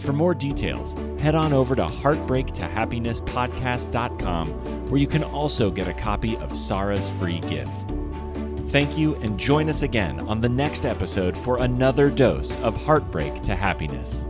For 0.00 0.12
more 0.12 0.34
details, 0.34 0.92
head 1.18 1.34
on 1.34 1.54
over 1.54 1.74
to 1.74 1.86
heartbreaktohappinesspodcast.com, 1.86 4.48
where 4.90 5.00
you 5.00 5.06
can 5.06 5.24
also 5.24 5.70
get 5.70 5.88
a 5.88 5.94
copy 5.94 6.36
of 6.36 6.54
Sarah's 6.54 7.08
free 7.08 7.40
gift. 7.40 7.87
Thank 8.68 8.98
you, 8.98 9.14
and 9.16 9.38
join 9.38 9.70
us 9.70 9.80
again 9.80 10.20
on 10.28 10.42
the 10.42 10.48
next 10.48 10.84
episode 10.84 11.36
for 11.38 11.62
another 11.62 12.10
dose 12.10 12.54
of 12.58 12.76
Heartbreak 12.84 13.40
to 13.44 13.56
Happiness. 13.56 14.26